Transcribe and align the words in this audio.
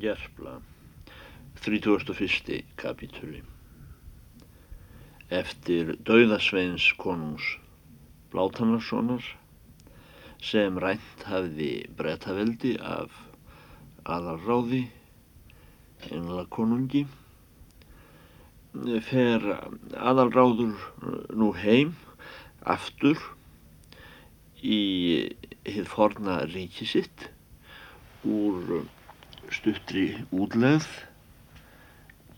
Gerpla 0.00 0.62
31. 1.60 2.62
kapítuli 2.80 3.42
Eftir 5.28 5.90
dauðasveins 6.08 6.86
konungs 6.96 7.58
Blátannarssonar 8.32 9.26
sem 10.40 10.78
rænt 10.80 11.24
hafði 11.28 11.68
breytaveldi 11.98 12.78
af 12.80 13.12
aðalráði 14.16 14.86
einla 16.08 16.46
konungi 16.56 17.02
fer 19.10 19.44
aðalráður 19.52 20.80
nú 21.42 21.50
heim 21.60 21.92
aftur 22.76 23.20
í 24.64 24.80
hið 25.68 25.92
forna 25.92 26.38
ríki 26.54 26.88
sitt 26.88 27.28
úr 28.24 28.80
stuttri 29.50 30.04
útlegð 30.30 30.86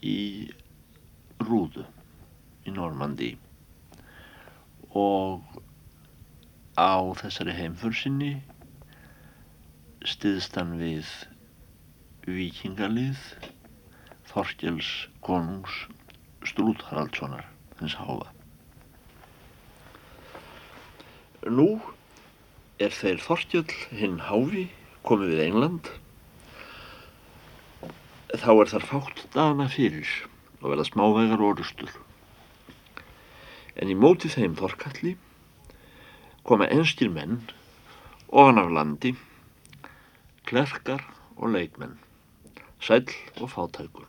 í 0.03 0.19
Rúðu 1.43 1.85
í 2.67 2.73
Normandi 2.75 3.33
og 4.97 5.43
á 6.79 6.97
þessari 7.21 7.55
heimförsinni 7.57 8.33
stiðst 10.09 10.57
hann 10.59 10.77
við 10.81 11.09
vikingalið 12.27 13.21
Þorkjels 14.33 14.91
konungs 15.27 15.75
Strúðharaldssonar 16.49 17.45
hins 17.81 17.95
háfa. 18.01 18.31
Nú 21.53 21.69
er 22.83 22.95
þeir 22.95 23.21
Þorkjell 23.23 23.67
hinn 23.99 24.23
háfi 24.31 24.71
komið 25.07 25.35
við 25.35 25.45
England 25.51 25.91
þá 28.33 28.53
er 28.53 28.71
þar 28.73 28.87
fátt 28.89 29.25
dana 29.35 29.67
fyrir 29.69 30.09
og 30.63 30.71
verða 30.73 30.87
smávegar 30.89 31.43
orustur. 31.45 31.91
En 33.77 33.91
í 33.93 33.97
móti 33.99 34.31
þeim 34.33 34.55
þorkalli 34.57 35.17
koma 36.49 36.71
enskir 36.73 37.13
menn 37.13 37.43
ofan 38.33 38.61
af 38.63 38.73
landi, 38.73 39.13
klerkar 40.49 41.05
og 41.37 41.53
leikmenn, 41.53 41.99
sæl 42.81 43.05
og 43.41 43.51
fátækur 43.53 44.09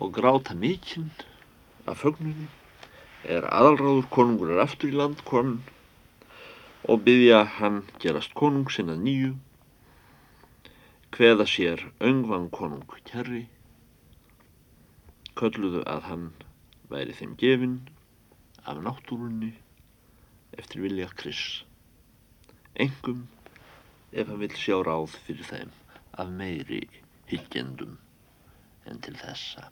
og 0.00 0.14
gráta 0.16 0.56
mikinn 0.56 1.10
af 1.84 2.00
fögnunni 2.00 2.48
er 3.28 3.44
aðalráður 3.44 4.08
konungur 4.14 4.54
er 4.54 4.62
aftur 4.64 4.88
í 4.88 4.96
land 4.96 5.20
konun 5.28 5.60
og 6.88 7.02
byggja 7.04 7.42
hann 7.58 7.82
gerast 8.00 8.32
konung 8.34 8.70
sinna 8.72 8.96
nýju 8.96 9.34
hveða 11.16 11.46
sér 11.50 11.80
öngvan 12.06 12.46
konung 12.54 12.86
kærri, 13.08 13.42
kölluðu 15.38 15.82
að 15.90 16.06
hann 16.06 16.28
væri 16.92 17.16
þeim 17.18 17.34
gefinn 17.40 17.76
af 18.70 18.78
náttúrunni 18.84 19.50
eftir 20.58 20.84
vilja 20.84 21.08
Kriss. 21.18 21.64
Engum 22.74 23.26
ef 24.12 24.30
hann 24.30 24.40
vil 24.42 24.54
sjá 24.54 24.78
ráð 24.86 25.18
fyrir 25.26 25.50
þeim 25.50 25.74
af 26.22 26.32
meiri 26.38 26.80
hyggjendum 27.30 27.98
en 28.86 29.02
til 29.04 29.16
þessa. 29.18 29.68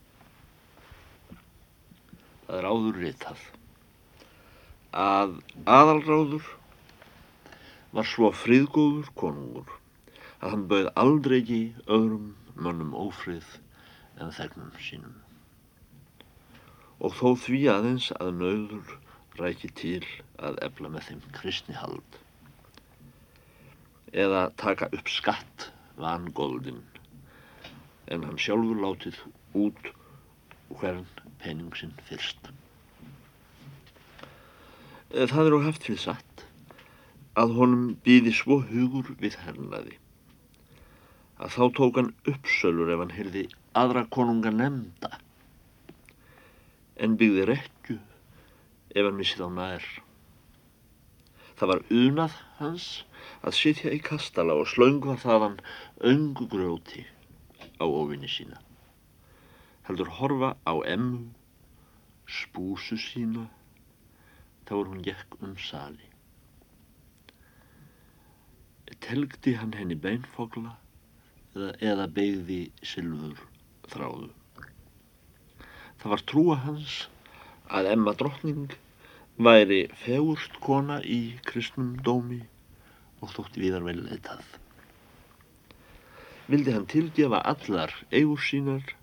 Það 2.46 2.58
er 2.58 2.70
áður 2.72 3.02
ritað 3.04 3.48
að 4.98 5.34
aðalráður 5.68 6.46
var 7.92 8.08
svo 8.08 8.30
friðgóður 8.32 9.10
konungur 9.18 9.74
að 10.38 10.52
hann 10.54 10.66
bauð 10.70 10.90
aldrei 11.02 11.40
öðrum 11.86 12.28
mönnum 12.54 12.94
ófrið 12.94 13.48
en 14.22 14.30
þegnum 14.34 14.70
sínum. 14.82 15.16
Og 17.02 17.14
þó 17.18 17.34
því 17.46 17.60
aðeins 17.72 18.08
að 18.18 18.32
nöður 18.42 18.94
ræki 19.38 19.70
til 19.78 20.04
að 20.42 20.58
efla 20.66 20.90
með 20.94 21.10
þeim 21.10 21.26
kristnihald 21.34 22.18
eða 24.12 24.48
taka 24.58 24.88
upp 24.96 25.10
skatt 25.12 25.68
vangóldin 26.00 26.80
en 28.08 28.24
hann 28.24 28.40
sjálfur 28.40 28.80
látið 28.82 29.18
út 29.58 29.90
hvern 30.80 31.06
pening 31.42 31.74
sinn 31.76 31.94
fyrst. 32.08 32.50
Það 35.12 35.46
er 35.46 35.56
á 35.56 35.60
haft 35.68 35.86
fyrir 35.86 36.02
satt 36.02 36.44
að 37.38 37.54
honum 37.58 37.88
býði 38.04 38.34
svo 38.34 38.62
hugur 38.70 39.14
við 39.20 39.38
hernaði 39.44 39.98
að 41.38 41.54
þá 41.54 41.64
tók 41.78 41.98
hann 42.00 42.12
uppsölur 42.32 42.90
ef 42.92 43.02
hann 43.02 43.14
hyrði 43.14 43.44
aðra 43.78 44.04
konunga 44.14 44.50
nefnda 44.54 45.10
en 46.98 47.14
byggði 47.18 47.44
rekju 47.52 47.98
ef 48.94 49.04
hann 49.06 49.18
missið 49.18 49.44
á 49.46 49.50
nær. 49.54 49.84
Það 51.58 51.70
var 51.72 51.84
unað 51.94 52.38
hans 52.58 52.86
að 53.42 53.58
sitja 53.58 53.92
í 53.94 54.00
kastala 54.02 54.56
og 54.58 54.66
slöngva 54.70 55.14
þaðan 55.22 55.58
öngugrjóti 56.10 57.04
á 57.78 57.86
ofinni 57.86 58.30
sína. 58.30 58.58
Heldur 59.86 60.10
horfa 60.18 60.52
á 60.66 60.74
emmu, 60.90 61.30
spúsu 62.26 62.98
sína, 63.00 63.46
þá 64.66 64.74
er 64.80 64.90
hún 64.90 65.06
gekk 65.06 65.38
um 65.40 65.54
sali. 65.58 66.10
Telgdi 69.08 69.54
hann 69.56 69.72
henni 69.78 69.94
beinfogla 69.96 70.74
eða, 71.80 72.06
beigði 72.18 72.60
sylfur 72.82 73.40
þráðu. 73.92 74.28
Það 75.98 76.12
var 76.14 76.22
trúa 76.30 76.56
hans 76.64 76.98
að 77.78 77.90
Emma 77.92 78.14
drottning 78.18 78.76
væri 79.48 79.80
fegurst 80.04 80.60
kona 80.64 81.00
í 81.02 81.20
kristnum 81.48 81.96
dómi 82.06 82.40
og 83.22 83.34
þótti 83.34 83.64
viðar 83.64 83.86
vel 83.86 83.98
leitað. 84.04 84.44
Vildi 86.48 86.74
hann 86.74 86.88
tilgefa 86.90 87.42
allar 87.52 87.92
eigur 88.10 88.40
sínar 88.40 88.94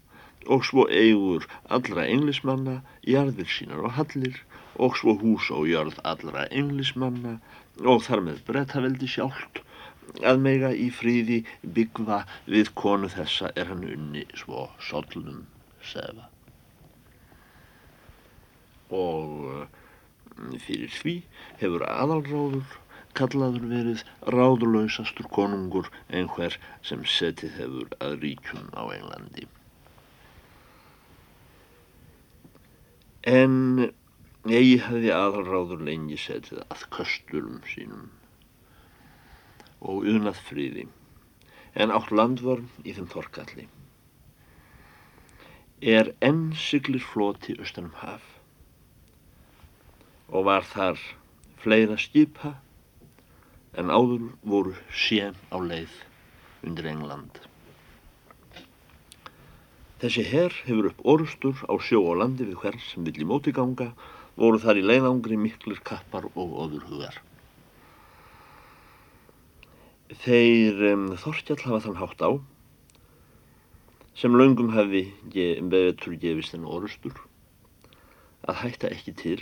og 0.50 0.66
svo 0.66 0.86
eigur 0.90 1.46
allra 1.78 2.06
englismanna, 2.10 2.80
jarðir 3.06 3.50
sínar 3.50 3.84
og 3.86 3.96
hallir 4.00 4.40
og 4.76 4.98
svo 5.00 5.16
hús 5.22 5.52
og 5.54 5.68
jörð 5.70 6.00
allra 6.04 6.48
englismanna 6.52 7.38
og 7.84 8.04
þar 8.08 8.24
með 8.30 8.42
breytaveldi 8.50 9.10
sjálft 9.12 9.62
að 10.24 10.42
mega 10.46 10.72
í 10.74 10.90
fríði 10.94 11.42
byggva 11.78 12.24
við 12.48 12.72
konu 12.78 13.10
þessa 13.12 13.52
er 13.56 13.72
hann 13.72 13.84
unni 13.88 14.26
svo 14.38 14.70
sollum 14.90 15.44
sefa. 15.86 16.30
Og 18.94 19.52
eh, 19.52 19.68
fyrir 20.66 20.94
því 20.94 21.16
hefur 21.62 21.86
aðalráður 21.90 22.80
kallaður 23.16 23.68
verið 23.72 24.02
ráðlausastur 24.36 25.28
konungur 25.32 25.88
einhver 26.12 26.58
sem 26.86 27.06
setið 27.08 27.60
hefur 27.62 27.94
að 28.04 28.18
ríkjum 28.24 28.68
á 28.76 28.84
Englandi. 28.98 29.48
En 33.26 33.56
eigi 34.46 34.76
hefði 34.84 35.16
aðalráður 35.16 35.88
lengi 35.88 36.20
setið 36.22 36.62
að 36.68 36.86
kösturum 36.94 37.64
sínum 37.72 38.12
og 39.82 40.06
unað 40.08 40.40
fríði, 40.50 40.86
en 41.76 41.92
átt 41.92 42.14
landvörn 42.16 42.70
í 42.84 42.94
þeim 42.96 43.10
þorkalli. 43.12 43.68
Er 45.82 46.14
enn 46.24 46.54
siglir 46.56 47.04
floti 47.04 47.58
austanum 47.60 47.96
haf 48.00 48.32
og 50.32 50.48
var 50.48 50.64
þar 50.66 51.02
fleira 51.62 51.98
skipa 52.02 52.56
en 53.76 53.92
áður 53.92 54.30
voru 54.48 54.74
sén 55.06 55.36
á 55.52 55.60
leið 55.60 56.00
undir 56.66 56.88
England. 56.90 57.42
Þessi 60.02 60.26
herr 60.32 60.56
hefur 60.66 60.90
upp 60.92 61.06
orustur 61.14 61.62
á 61.68 61.74
sjó 61.84 62.02
og 62.12 62.20
landi 62.22 62.48
við 62.48 62.60
hvern 62.64 62.82
sem 62.88 63.06
vill 63.08 63.22
í 63.24 63.28
móti 63.28 63.54
ganga, 63.56 63.92
voru 64.36 64.60
þar 64.64 64.82
í 64.82 64.84
leiðangri 64.90 65.38
miklir 65.40 65.80
kappar 65.88 66.28
og 66.34 66.58
ofurhugar. 66.66 67.22
Þeir 70.06 70.84
um, 70.92 71.06
Þorkjall 71.18 71.64
hafa 71.66 71.80
þann 71.82 71.96
hátt 71.98 72.20
á 72.22 72.30
sem 74.14 74.36
laungum 74.38 74.68
hafi 74.76 75.02
betur 75.72 76.14
gefist 76.22 76.54
en 76.54 76.68
orustur 76.70 77.16
að 78.46 78.60
hætta 78.60 78.92
ekki 78.94 79.14
til 79.18 79.40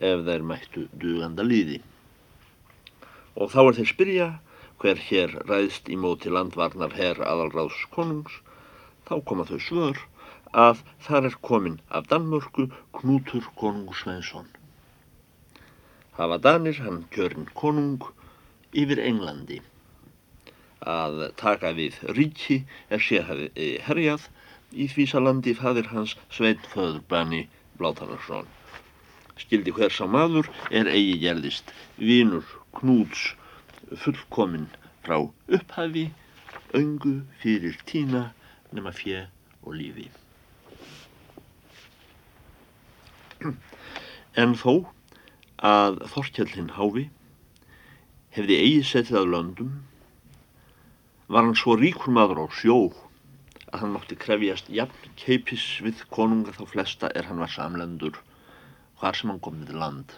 ef 0.00 0.22
þeir 0.24 0.46
mættu 0.48 0.86
duganda 1.02 1.44
líði. 1.44 1.82
Og 3.36 3.52
þá 3.52 3.60
er 3.66 3.76
þeir 3.80 3.90
spyrja 3.90 4.30
hver 4.80 5.04
hér 5.10 5.36
ræðst 5.44 5.92
í 5.92 6.00
móti 6.00 6.32
landvarnar 6.32 6.96
herr 6.96 7.20
aðalráðs 7.20 7.84
konungs, 7.92 8.40
þá 9.04 9.20
koma 9.20 9.44
þau 9.44 9.60
svör 9.60 10.00
að 10.64 10.80
þar 11.04 11.28
er 11.28 11.38
komin 11.44 11.76
af 11.92 12.08
Danmörku 12.08 12.70
Knútur 12.96 13.52
konungur 13.60 14.00
Sveinsson. 14.00 14.48
Hafa 16.16 16.40
Danir 16.40 16.80
hann 16.80 17.04
kjörn 17.12 17.52
konung 17.52 18.00
yfir 18.72 19.00
Englandi 19.02 19.60
að 20.88 21.20
taka 21.38 21.70
við 21.76 21.98
ríki 22.16 22.62
er 22.90 23.02
sé 23.02 23.20
hafi 23.26 23.68
herjað 23.86 24.26
í 24.72 24.88
Þvísalandi 24.90 25.54
fadir 25.54 25.90
hans 25.92 26.16
Sveit 26.32 26.64
Föðurbanni 26.72 27.44
Blátanarsson. 27.78 28.48
Skildi 29.38 29.74
hver 29.76 29.92
sá 29.92 30.06
maður 30.08 30.48
er 30.70 30.90
eigi 30.90 31.18
gerðist 31.22 31.70
vínur 31.98 32.46
knúts 32.78 33.32
fullkominn 33.92 34.68
frá 35.04 35.18
upphafi, 35.20 36.08
öngu 36.74 37.20
fyrir 37.42 37.78
tína 37.86 38.30
nema 38.72 38.92
fjö 38.96 39.26
og 39.62 39.76
lífi. 39.76 40.08
En 44.38 44.54
þó 44.56 44.86
að 45.62 46.00
Þorkjallin 46.14 46.72
Háfi 46.78 47.08
hefði 48.32 48.56
eigi 48.64 48.84
setið 48.88 49.18
að 49.20 49.32
löndum 49.34 49.72
var 51.32 51.44
hann 51.44 51.56
svo 51.58 51.74
ríkur 51.76 52.14
maður 52.16 52.44
á 52.44 52.46
sjó 52.56 52.76
að 53.72 53.82
hann 53.82 53.92
mátti 53.92 54.16
krefjast 54.20 54.70
jafn 54.72 55.12
keipis 55.20 55.64
við 55.84 56.00
konunga 56.12 56.54
þá 56.56 56.64
flesta 56.70 57.10
er 57.16 57.28
hann 57.28 57.40
var 57.44 57.52
samlendur 57.52 58.18
hvar 59.00 59.16
sem 59.18 59.32
hann 59.32 59.40
kom 59.44 59.60
við 59.60 59.76
land. 59.76 60.16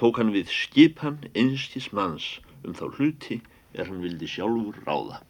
Tók 0.00 0.20
hann 0.20 0.32
við 0.34 0.52
skipan 0.52 1.22
einstís 1.32 1.90
manns 1.96 2.38
um 2.64 2.76
þá 2.76 2.84
hluti 2.96 3.40
er 3.74 3.88
hann 3.88 4.02
vildi 4.04 4.28
sjálfur 4.30 4.80
ráða. 4.88 5.22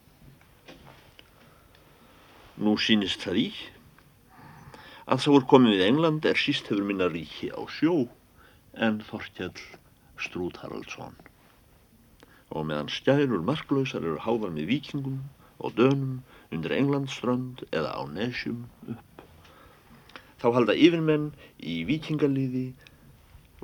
Nú 2.55 2.75
sínist 2.79 3.23
það 3.27 3.41
í 3.45 3.47
að 5.11 5.25
sá 5.25 5.31
er 5.35 5.49
komið 5.51 5.75
við 5.75 5.87
England 5.91 6.27
er 6.27 6.39
síst 6.39 6.71
hefur 6.71 6.87
minna 6.87 7.11
ríki 7.11 7.51
á 7.51 7.61
sjó 7.67 8.05
en 8.75 9.03
Þorkjall 9.05 9.59
Strút 10.21 10.61
Haraldsson 10.63 11.15
og 12.55 12.67
meðan 12.69 12.91
skærur 12.93 13.41
marklausar 13.45 14.05
eru 14.05 14.19
háðar 14.21 14.53
með 14.55 14.69
vikingum 14.69 15.17
og 15.59 15.75
dönum 15.79 16.19
undir 16.53 16.75
Englandströnd 16.75 17.63
eða 17.71 17.95
á 17.97 18.01
nesjum 18.11 18.65
upp. 18.91 19.23
Þá 20.39 20.47
halda 20.57 20.75
yfirmenn 20.77 21.31
í 21.59 21.81
vikingaliði 21.89 22.67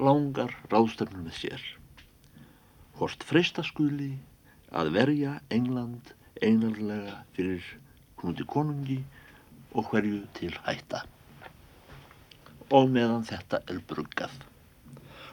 langar 0.01 0.55
ráðstöfnum 0.73 1.27
með 1.27 1.37
sér. 1.43 1.63
Hvort 2.97 3.23
freystaskuli 3.27 4.11
að 4.71 4.93
verja 4.97 5.37
England 5.53 6.13
einarlega 6.41 7.21
fyrir 7.35 7.65
knúti 8.21 8.47
konungi 8.49 9.01
og 9.77 9.91
hverju 9.91 10.23
til 10.37 10.55
hætta. 10.65 11.03
Og 12.71 12.87
meðan 12.89 13.27
þetta 13.27 13.61
er 13.69 13.83
bruggað 13.87 14.39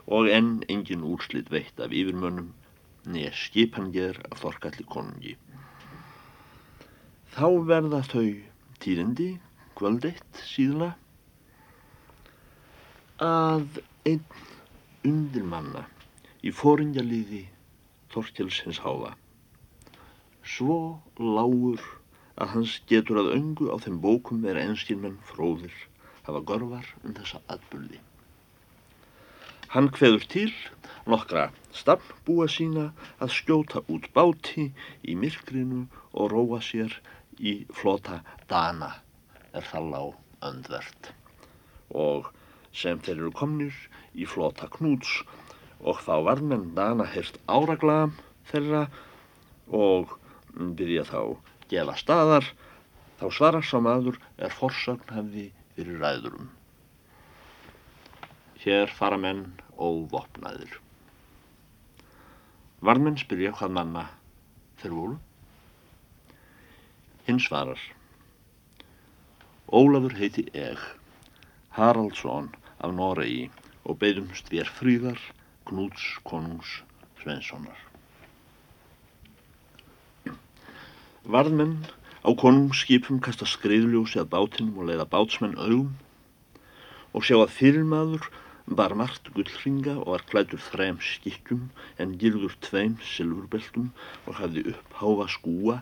og 0.08 0.30
enn 0.32 0.62
engin 0.72 1.04
úrslit 1.04 1.50
veitt 1.52 1.80
af 1.84 1.92
yfirmönnum 1.92 2.52
neð 3.12 3.34
skipangeður 3.36 4.22
af 4.30 4.40
þorkalli 4.42 4.86
konungi. 4.88 5.34
Þá 7.34 7.46
verða 7.68 8.00
þau 8.08 8.28
tíðindi, 8.82 9.28
kvöldeitt 9.78 10.42
síðla, 10.48 10.94
að 13.22 13.80
einn 14.08 14.24
undirmanna 15.06 15.84
í 16.42 16.52
fóringjaliði 16.54 17.44
Þorkelsins 18.08 18.78
háfa. 18.80 19.12
Svo 20.48 20.78
lágur 21.20 21.82
að 22.40 22.54
hans 22.54 22.78
getur 22.88 23.20
að 23.20 23.34
öngu 23.34 23.68
á 23.68 23.76
þeim 23.84 23.98
bókum 24.00 24.46
er 24.48 24.60
einskilmenn 24.62 25.18
fróðir 25.28 25.74
hafa 26.28 26.40
gorvar 26.50 26.88
um 27.02 27.12
þessa 27.18 27.42
atbyrði. 27.52 28.00
Hann 29.72 29.90
hveður 29.92 30.24
til 30.32 30.50
nokkra 31.12 31.42
stafnbúa 31.76 32.46
sína 32.52 32.86
að 33.24 33.34
skjóta 33.36 33.82
út 33.92 34.06
báti 34.16 34.70
í 35.04 35.16
myrkrinu 35.20 35.82
og 36.12 36.30
róa 36.32 36.60
sér 36.64 36.94
í 37.50 37.52
flota 37.80 38.22
dana 38.48 38.88
er 39.52 39.66
það 39.68 39.90
lág 39.92 40.48
öndvert 40.48 41.10
og 42.04 42.30
sem 42.82 43.00
þeir 43.04 43.16
eru 43.18 43.34
komnir 43.42 43.76
í 44.16 44.24
flota 44.32 44.70
knúts 44.78 45.12
og 45.80 46.00
þá 46.06 46.14
varmenn 46.30 46.70
dana 46.78 47.04
heyrst 47.12 47.36
áraglam 47.58 48.16
þeirra 48.50 48.86
og 49.84 50.16
byrja 50.80 51.04
þá 51.12 51.20
gefa 51.70 52.00
staðar 52.00 52.52
þá 53.20 53.26
svarar 53.36 53.68
sá 53.68 53.76
maður 53.84 54.16
er 54.40 54.54
forsögn 54.62 55.12
hefði 55.12 55.50
fyrir 55.76 56.00
ræðurum 56.02 56.48
Hér 58.58 58.90
fara 58.90 59.14
menn 59.22 59.44
óvopnaðir. 59.78 60.72
Varmenn 62.82 63.18
spyrja 63.20 63.52
hvað 63.54 63.74
manna 63.76 64.02
þeir 64.80 64.94
voru. 64.96 65.18
Hinn 67.28 67.38
svarar. 67.42 67.78
Ólafur 69.70 70.16
heiti 70.18 70.48
Eg, 70.56 70.80
Haraldsson 71.76 72.48
af 72.82 72.94
Noregi 72.96 73.46
og 73.84 74.00
beidumst 74.02 74.50
við 74.50 74.70
fríðar 74.80 75.22
Knúts 75.68 76.08
konungs 76.26 76.80
Svenssonar. 77.22 77.78
Varðmenn 81.28 81.78
á 82.26 82.30
konungsskipum 82.34 83.22
kasta 83.22 83.46
skriðljósi 83.46 84.18
að 84.22 84.30
bátinum 84.34 84.82
og 84.82 84.90
leiða 84.90 85.06
bátsmenn 85.14 85.58
augum 85.60 85.94
og 87.14 87.26
sjá 87.26 87.38
að 87.38 87.54
fyrirmaður 87.54 88.30
bar 88.76 88.92
margt 89.00 89.30
gullringa 89.32 89.94
og 90.02 90.10
var 90.12 90.24
klætur 90.28 90.60
þrem 90.60 90.98
skikkjum 91.00 91.68
en 92.02 92.16
gilður 92.20 92.56
tveim 92.64 92.96
silfurbeltum 93.10 93.86
og 94.26 94.36
hafði 94.40 94.64
uppháfa 94.72 95.26
skúa 95.32 95.76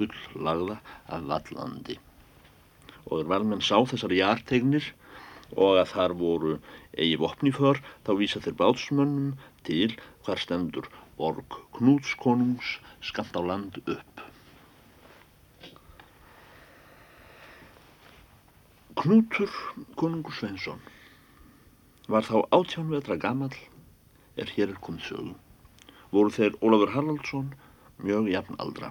gulllagða 0.00 0.78
af 1.12 1.26
vallandi. 1.28 1.98
Og 3.04 3.12
þegar 3.12 3.30
varmenn 3.34 3.64
sá 3.64 3.76
þessar 3.90 4.14
jartegnir 4.16 4.86
og 5.56 5.80
að 5.82 5.90
þar 5.92 6.14
voru 6.22 6.54
eigi 6.96 7.18
vopni 7.20 7.52
för 7.52 7.82
þá 8.06 8.12
vísa 8.20 8.40
þeir 8.44 8.56
bátsmönnum 8.62 9.34
til 9.66 9.96
hvar 10.24 10.40
stendur 10.40 10.88
borg 11.18 11.58
Knútskonungs 11.76 12.78
skamt 13.04 13.36
á 13.36 13.42
land 13.44 13.82
upp. 13.84 14.24
Knútur 19.00 19.52
konungur 19.96 20.34
Sveinsson 20.36 20.80
var 22.10 22.26
þá 22.26 22.42
átján 22.50 22.88
vetra 22.90 23.14
gammal 23.22 23.52
er 24.34 24.50
hér 24.50 24.72
er 24.72 24.78
komið 24.82 25.04
sögum. 25.06 25.34
Voru 26.10 26.32
þeir 26.34 26.56
Ólafur 26.58 26.90
Haraldsson 26.90 27.52
mjög 28.02 28.30
jafn 28.32 28.56
aldra. 28.58 28.88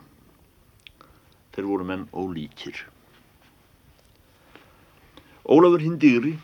Þeir 1.52 1.68
voru 1.68 1.88
menn 1.90 2.06
ólíkir. 2.16 2.80
Ólafur 5.44 5.84
Hindýri 5.84 6.38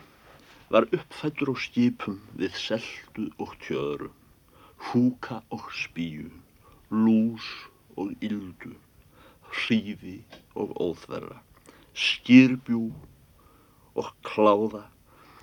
var 0.68 0.88
uppfættur 0.92 1.54
á 1.54 1.56
skipum 1.56 2.18
við 2.36 2.58
seldu 2.60 3.30
og 3.40 3.54
tjöru, 3.64 4.10
húka 4.90 5.40
og 5.54 5.70
spíu, 5.72 6.28
lús 6.90 7.46
og 7.96 8.12
yldu, 8.20 8.74
hrífi 9.48 10.18
og 10.52 10.76
óþverra, 10.76 11.40
skýrbjú 11.94 12.90
og 13.96 14.12
kláða 14.26 14.84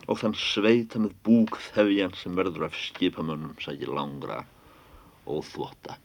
og 0.07 0.19
þann 0.19 0.35
sveita 0.35 0.99
með 0.99 1.15
búk 1.25 1.57
þefjan 1.71 2.15
sem 2.19 2.35
verður 2.35 2.67
af 2.67 2.79
skipamönnum 2.79 3.55
sækir 3.63 3.91
langra 3.95 4.41
og 5.25 5.45
þvota. 5.47 5.97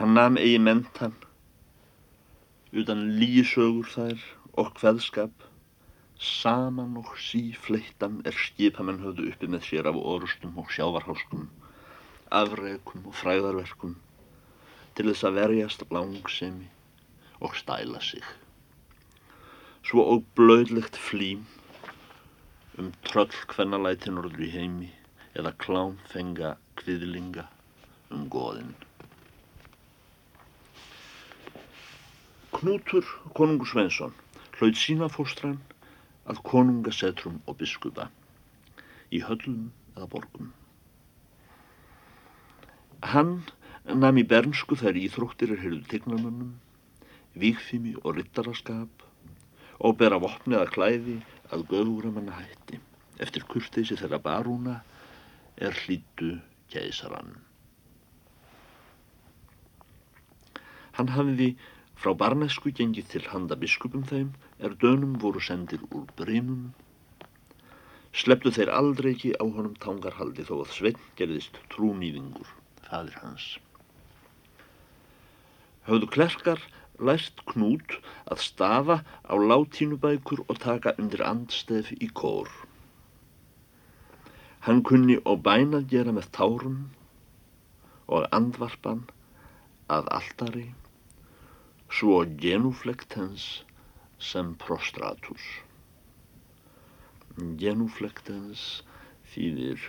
Hann 0.00 0.16
nam 0.16 0.38
eigi 0.40 0.58
mentan, 0.64 1.12
utan 2.72 3.04
lísögur 3.20 3.90
þær 3.92 4.26
og 4.60 4.72
hveðskap, 4.80 5.46
saman 6.20 6.96
og 7.00 7.12
sífleittan 7.20 8.20
er 8.28 8.36
skipamenn 8.36 9.00
höfðu 9.04 9.28
uppi 9.32 9.48
með 9.52 9.66
sér 9.68 9.88
af 9.92 10.00
orustum 10.00 10.56
og 10.60 10.72
sjávarháskum, 10.72 11.48
afreikum 12.32 13.08
og 13.08 13.16
fræðarverkum 13.20 13.96
til 14.96 15.10
þess 15.10 15.26
að 15.28 15.40
verjast 15.40 15.88
langsemi 15.92 16.68
og 17.40 17.56
stæla 17.56 18.00
sig 18.04 18.24
svo 19.90 20.04
og 20.06 20.20
blöðlegt 20.38 20.94
flím 20.94 21.40
um 22.78 22.92
tröll 23.02 23.32
hvennalæti 23.50 24.12
norður 24.14 24.44
í 24.46 24.50
heimi 24.52 24.90
eða 25.40 25.50
klámfenga 25.64 26.50
kviðlinga 26.78 27.48
um 28.14 28.28
goðinn. 28.30 28.76
Knútur 32.54 33.10
konungur 33.34 33.72
Svensson 33.72 34.14
hlaut 34.60 34.78
sína 34.78 35.10
fóstran 35.10 35.58
að 36.30 36.44
konungasetrum 36.52 37.42
og 37.50 37.58
biskupa 37.64 38.06
í 39.10 39.24
höllum 39.26 39.72
eða 39.96 40.10
borgum. 40.14 40.54
Hann 43.10 43.40
nam 43.90 44.22
í 44.22 44.28
bernsku 44.36 44.78
þær 44.78 45.02
íþróttir 45.02 45.56
er 45.56 45.64
heyrðu 45.66 45.82
tegnarmönnum, 45.90 46.58
vikfimi 47.34 47.98
og 48.04 48.20
rittaraskap 48.20 49.09
og 49.80 49.96
bera 50.00 50.20
vopni 50.20 50.56
eða 50.58 50.70
klæði 50.74 51.16
að 51.54 51.66
göðúramanna 51.72 52.36
hætti. 52.36 52.80
Eftir 53.20 53.44
kurteysi 53.48 53.96
þeirra 54.00 54.20
barúna 54.24 54.80
er 55.60 55.76
hlýtu 55.84 56.36
keisarann. 56.72 57.34
Hann 60.96 61.12
hafði 61.16 61.54
frá 62.00 62.14
barnesku 62.16 62.72
gengið 62.76 63.10
til 63.14 63.24
handa 63.32 63.56
biskupum 63.60 64.04
þeim 64.08 64.30
er 64.60 64.76
dönum 64.84 65.18
voru 65.22 65.40
sendir 65.44 65.82
úr 65.90 66.06
brímum. 66.18 66.70
Sleptu 68.16 68.50
þeir 68.56 68.72
aldrei 68.74 69.12
ekki 69.14 69.32
á 69.38 69.44
honum 69.44 69.76
tangarhaldi 69.84 70.44
þó 70.48 70.62
að 70.62 70.72
Sveinn 70.76 71.02
gerðist 71.18 71.60
trúnýðingur, 71.72 72.48
fadir 72.88 73.18
hans. 73.22 73.46
Höfðu 75.86 76.08
klerkar 76.16 76.64
lært 77.08 77.44
knút 77.52 77.96
að 78.32 78.42
stafa 78.46 78.96
á 79.24 79.34
látínubækur 79.50 80.44
og 80.46 80.60
taka 80.64 80.94
undir 81.02 81.22
andstef 81.26 81.92
í 81.96 82.10
kór. 82.22 82.50
Hann 84.66 84.82
kunni 84.84 85.16
og 85.24 85.40
bæna 85.46 85.80
gera 85.92 86.12
með 86.12 86.28
tárum 86.36 86.78
og 88.10 88.26
andvarpan 88.36 89.06
að 89.90 90.10
altari, 90.18 90.66
svo 91.88 92.20
genuflektens 92.44 93.46
sem 94.20 94.52
prostratus. 94.60 95.46
Genuflektens 97.62 98.64
þýðir 99.32 99.88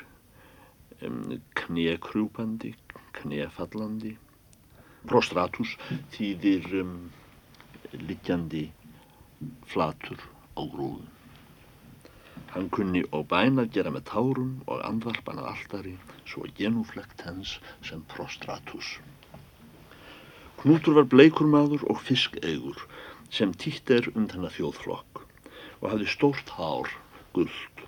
um, 1.06 1.38
knékrjúpandi, 1.60 2.74
knéfallandi. 3.18 4.16
Prostratus 5.10 5.78
þýðir 6.14 6.68
um, 6.82 6.94
liggjandi 7.98 8.68
flatur 9.72 10.22
á 10.54 10.62
grúðum. 10.62 11.08
Hann 12.52 12.68
kunni 12.76 13.02
og 13.16 13.30
bæna 13.32 13.64
gera 13.72 13.94
með 13.96 14.10
tárum 14.12 14.52
og 14.68 14.84
andvarpan 14.84 15.40
að 15.40 15.50
alltari 15.54 15.94
svo 16.28 16.44
genuflekt 16.58 17.24
hens 17.26 17.56
sem 17.88 18.04
prostratus. 18.12 18.98
Knútur 20.62 21.00
var 21.00 21.08
bleikur 21.14 21.48
maður 21.50 21.88
og 21.90 22.04
fiskeigur 22.06 22.84
sem 23.34 23.56
týtt 23.64 23.90
er 23.96 24.12
um 24.14 24.28
þennan 24.30 24.54
þjóðflokk 24.58 25.24
og 25.80 25.88
hafði 25.90 26.12
stórt 26.12 26.54
hár, 26.60 26.92
gullt. 27.34 27.86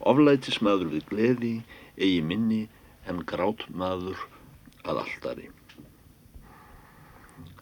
Oflætis 0.00 0.58
maður 0.64 0.94
við 0.96 1.06
gleði, 1.12 1.54
eigi 2.00 2.24
minni 2.24 2.64
en 3.06 3.22
grátt 3.28 3.68
maður 3.70 4.26
að 4.88 5.04
alltari. 5.04 5.50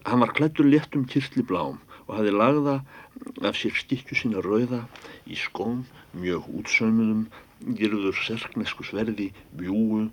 Hann 0.05 0.21
var 0.21 0.33
klættur 0.33 0.64
léttum 0.64 1.05
kyrtli 1.11 1.43
blám 1.43 1.78
og 2.07 2.14
hafði 2.17 2.33
lagða 2.35 2.75
af 3.49 3.57
sér 3.61 3.75
stikju 3.81 4.17
sína 4.21 4.43
rauða 4.45 4.85
í 5.26 5.37
skóm 5.37 5.83
mjög 6.23 6.47
útsaumuðum, 6.61 7.25
gerður 7.81 8.21
serknesku 8.26 8.87
sverði, 8.87 9.28
bjúu, 9.59 10.07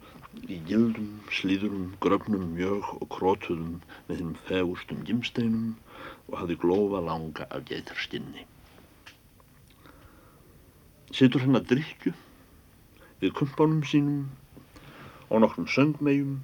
í 0.50 0.58
gildum, 0.68 1.12
slíðurum, 1.32 1.94
gröfnum, 2.04 2.48
mjög 2.58 2.90
og 2.98 3.08
krótuðum 3.14 3.78
með 4.08 4.22
þeim 4.22 4.34
fegustum 4.50 5.06
gimsteinum 5.08 5.70
og 6.28 6.40
hafði 6.42 6.58
glófa 6.66 7.04
langa 7.06 7.48
af 7.50 7.64
geitarstinn. 7.70 8.34
Sittur 11.16 11.46
henn 11.46 11.62
að 11.62 11.70
drikju 11.76 12.16
við 13.22 13.38
kumpánum 13.38 13.86
sínum 13.88 14.26
og 15.30 15.46
nokkrum 15.46 15.70
söngmegjum 15.72 16.42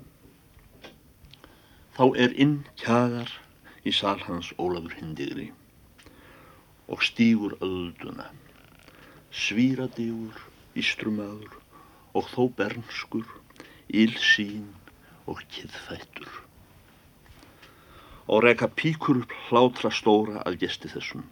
Þá 2.02 2.16
er 2.18 2.32
inn 2.42 2.54
kjagar 2.82 3.30
í 3.86 3.92
sal 3.94 4.24
hans 4.26 4.48
Ólafur 4.64 4.96
Hindigri 4.98 5.44
og 6.90 7.04
stígur 7.06 7.54
öðduna, 7.62 8.26
svíradígur, 9.42 10.40
ístrumadur 10.74 11.60
og 12.18 12.32
þó 12.32 12.48
bernskur, 12.58 13.30
ílsín 13.94 14.66
og 15.30 15.46
kiðfættur. 15.54 16.34
Og 18.26 18.48
reka 18.48 18.72
píkur 18.82 19.22
upp 19.22 19.38
hlátra 19.52 19.94
stóra 19.94 20.42
að 20.42 20.58
gesti 20.66 20.90
þessum. 20.98 21.30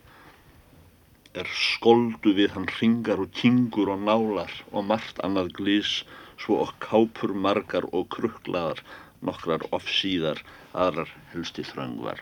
Er 1.34 1.50
skoldu 1.66 2.38
við 2.38 2.54
hann 2.60 2.70
ringar 2.78 3.26
og 3.26 3.34
kingur 3.42 3.90
og 3.98 4.06
nálar 4.06 4.54
og 4.70 4.86
margt 4.94 5.26
annað 5.26 5.56
glís, 5.64 6.04
svo 6.38 6.62
og 6.62 6.78
kápur 6.78 7.34
margar 7.34 7.90
og 7.90 8.12
krukklaðar 8.14 8.86
nokkrar 9.26 9.66
offsíðar 9.76 10.42
aðrar 10.74 11.12
helsti 11.34 11.66
þröngvar. 11.68 12.22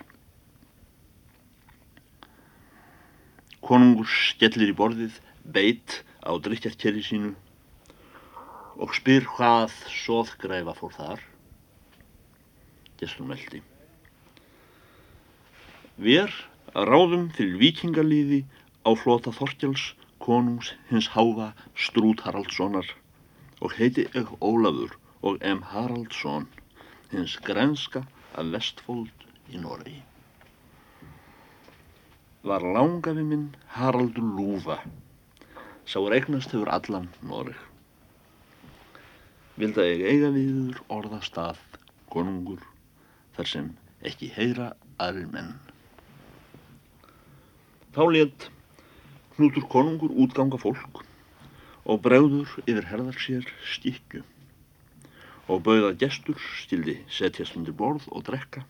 Konungur 3.68 4.08
skellir 4.08 4.72
í 4.72 4.78
borðið, 4.78 5.18
beit 5.44 6.02
á 6.24 6.32
drikkjarkerri 6.40 7.04
sínu 7.04 7.34
og 8.78 8.94
spyr 8.96 9.26
hvað 9.36 9.74
soðgræfa 9.90 10.76
fór 10.78 10.94
þar. 10.96 11.24
Gesslum 13.02 13.34
veldi. 13.34 13.62
Vér 15.98 16.34
að 16.78 16.90
ráðum 16.92 17.26
til 17.34 17.50
vikingalíði 17.58 18.44
á 18.86 18.94
flota 18.94 19.34
Þorkjáls, 19.34 19.94
konungs 20.22 20.74
hins 20.92 21.10
háfa 21.14 21.52
Strút 21.74 22.22
Haraldssonar 22.26 22.90
og 23.62 23.74
heiti 23.78 24.06
eg 24.18 24.30
Ólafur 24.42 24.94
og 25.26 25.42
em 25.42 25.64
Haraldsson 25.72 26.48
hins 27.12 27.38
grenska 27.44 28.04
af 28.36 28.52
Vestfold 28.54 29.26
í 29.52 29.60
Noregi. 29.62 30.02
Var 32.48 32.66
langafi 32.76 33.24
minn 33.28 33.48
Haraldur 33.76 34.28
Lúfa, 34.38 34.78
sá 35.88 36.00
regnast 36.04 36.52
hefur 36.52 36.72
allan 36.72 37.08
Noreg. 37.22 37.58
Vilda 39.58 39.88
ég 39.88 40.04
eiga 40.12 40.30
viður 40.36 40.84
orðastað 40.94 41.64
konungur 42.14 42.62
þar 43.38 43.52
sem 43.54 43.72
ekki 44.06 44.30
heyra 44.36 44.74
aðrir 45.02 45.32
menn. 45.34 45.56
Þá 47.96 48.04
let 48.14 48.52
Knútur 49.38 49.68
konungur 49.70 50.14
útganga 50.18 50.58
fólk 50.58 51.04
og 51.86 52.00
bregður 52.06 52.50
yfir 52.66 52.88
herðar 52.90 53.20
sér 53.22 53.52
stíkju 53.70 54.24
og 55.48 55.64
bauða 55.64 55.94
gestur 56.00 56.40
stildi 56.62 56.98
setjast 57.12 57.56
undir 57.60 57.76
borð 57.76 58.08
og 58.12 58.26
drekka. 58.28 58.66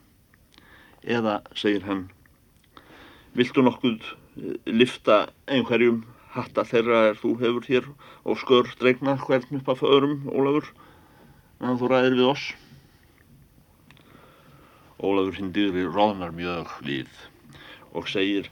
Eða 1.03 1.39
segir 1.57 1.85
hann 1.87 2.07
viltu 3.37 3.63
nokkuð 3.65 4.03
eh, 4.03 4.55
lifta 4.69 5.25
einhverjum? 5.47 6.05
Hatta 6.37 6.65
þeirra 6.69 6.99
er 7.09 7.15
þú 7.17 7.31
hefur 7.41 7.65
hér 7.65 7.85
og 8.27 8.37
skör 8.37 8.67
dregna 8.77 9.15
hvern 9.23 9.57
upp 9.57 9.69
af 9.73 9.81
öðrum 9.81 10.27
Ólafur 10.29 10.67
en 11.65 11.79
þú 11.81 11.89
ræðir 11.89 12.17
við 12.19 12.27
oss. 12.29 12.43
Ólafur 15.01 15.39
hindiðri 15.39 15.87
róðnar 15.87 16.35
mjög 16.35 16.75
við 16.85 17.23
og 17.97 18.09
segir 18.11 18.51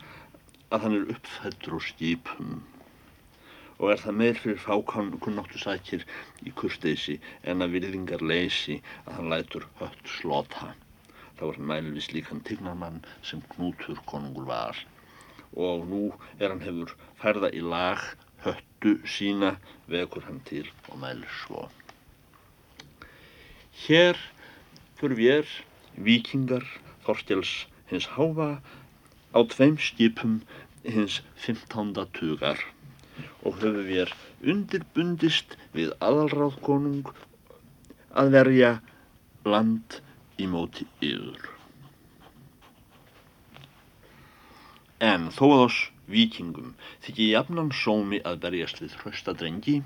að 0.73 0.87
hann 0.87 0.97
er 0.97 1.11
uppfættur 1.13 1.77
og 1.77 1.85
skipum 1.85 2.63
og 3.79 3.91
er 3.91 4.01
það 4.01 4.17
meir 4.19 4.39
fyrir 4.39 4.61
fákunnáttu 4.63 5.59
sækir 5.59 6.03
í 6.47 6.53
kursteysi 6.59 7.17
en 7.43 7.65
að 7.65 7.77
virðingar 7.77 8.23
leysi 8.23 8.79
að 9.05 9.17
hann 9.17 9.31
lætur 9.33 9.67
hött 9.81 10.11
slota. 10.17 10.73
Er 11.35 11.49
hann 11.51 11.71
mælvis 11.71 12.11
líkan 12.15 12.43
tignarmann 12.47 13.01
sem 13.21 13.41
knútur 13.55 13.99
konungur 14.11 14.47
var 14.47 14.79
og 15.55 15.87
nú 15.89 16.03
er 16.39 16.51
hann 16.51 16.63
hefur 16.63 16.93
færða 17.21 17.51
í 17.55 17.63
lag 17.63 18.03
höttu 18.45 18.95
sína 19.17 19.55
vekur 19.91 20.23
hann 20.27 20.41
til 20.47 20.67
og 20.91 20.99
mælir 21.01 21.31
svo. 21.43 21.67
Hér 23.85 24.19
fyrir 24.99 25.19
við 25.19 25.55
vikingar 26.07 26.63
Þorstjáls 27.05 27.65
hins 27.91 28.07
háfa 28.15 28.49
á 29.35 29.39
tveim 29.51 29.75
skipum 29.77 30.39
hins 30.83 31.21
15. 31.35 31.93
tugar 32.15 32.61
og 33.45 33.59
höfum 33.61 33.83
við 33.87 34.13
undirbundist 34.53 35.55
við 35.75 35.93
aðalráðkonung 36.03 37.11
að 38.21 38.31
verja 38.35 38.71
land 39.45 39.99
í 40.41 40.47
móti 40.51 40.87
yður. 41.03 41.51
En 45.05 45.29
þó 45.35 45.45
að 45.47 45.63
oss 45.65 45.79
vikingum 46.11 46.73
þykji 47.05 47.31
jafnan 47.33 47.71
sómi 47.75 48.21
að 48.25 48.39
berjast 48.45 48.81
við 48.83 48.95
hraustadrengi, 49.01 49.79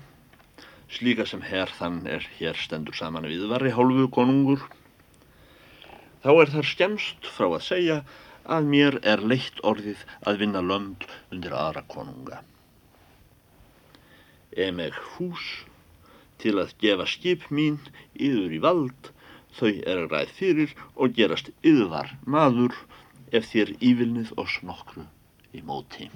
slíka 0.90 1.26
sem 1.26 1.42
herr 1.46 1.72
þann 1.78 2.04
er 2.10 2.26
hér 2.38 2.58
stendur 2.58 2.96
saman 2.98 3.28
við 3.30 3.46
varri 3.50 3.72
hálfu 3.74 4.08
konungur, 4.14 4.62
þá 6.24 6.30
er 6.36 6.54
þar 6.54 6.70
skemst 6.74 7.30
frá 7.36 7.48
að 7.50 7.66
segja 7.66 7.98
að 8.50 8.70
mér 8.72 8.98
er 9.06 9.22
leitt 9.24 9.60
orðið 9.66 10.04
að 10.26 10.40
vinna 10.44 10.62
lönd 10.64 11.06
undir 11.32 11.54
aðra 11.56 11.84
konunga 11.88 12.40
emeg 14.56 14.96
hús 15.14 15.46
til 16.40 16.56
að 16.62 16.74
gefa 16.82 17.06
skip 17.08 17.46
mín 17.54 17.78
yður 18.14 18.54
í 18.56 18.60
vald, 18.64 19.10
þau 19.56 19.72
er 19.92 20.06
ræð 20.10 20.32
fyrir 20.38 20.74
og 20.96 21.16
gerast 21.18 21.50
yðvar 21.66 22.14
maður 22.24 22.76
ef 23.32 23.50
þér 23.52 23.74
ívilnið 23.78 24.32
oss 24.40 24.60
nokkru 24.66 25.04
í 25.54 25.62
móti. 25.66 26.08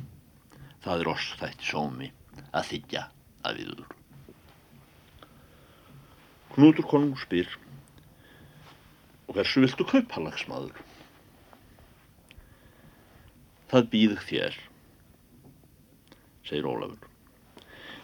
Það 0.84 1.04
er 1.04 1.12
oss 1.14 1.28
þætti 1.40 1.68
sómi 1.68 2.10
að 2.52 2.70
þykja 2.70 3.04
að 3.44 3.60
viður. 3.60 3.92
Knútur 6.54 6.86
konung 6.86 7.14
spyr 7.18 7.50
og 9.26 9.36
hversu 9.36 9.64
viltu 9.64 9.86
kaupa 9.88 10.22
lagsmaður? 10.22 10.84
það 13.74 13.88
býðug 13.90 14.20
þér, 14.22 14.56
segir 16.46 16.68
Ólafur. 16.70 17.13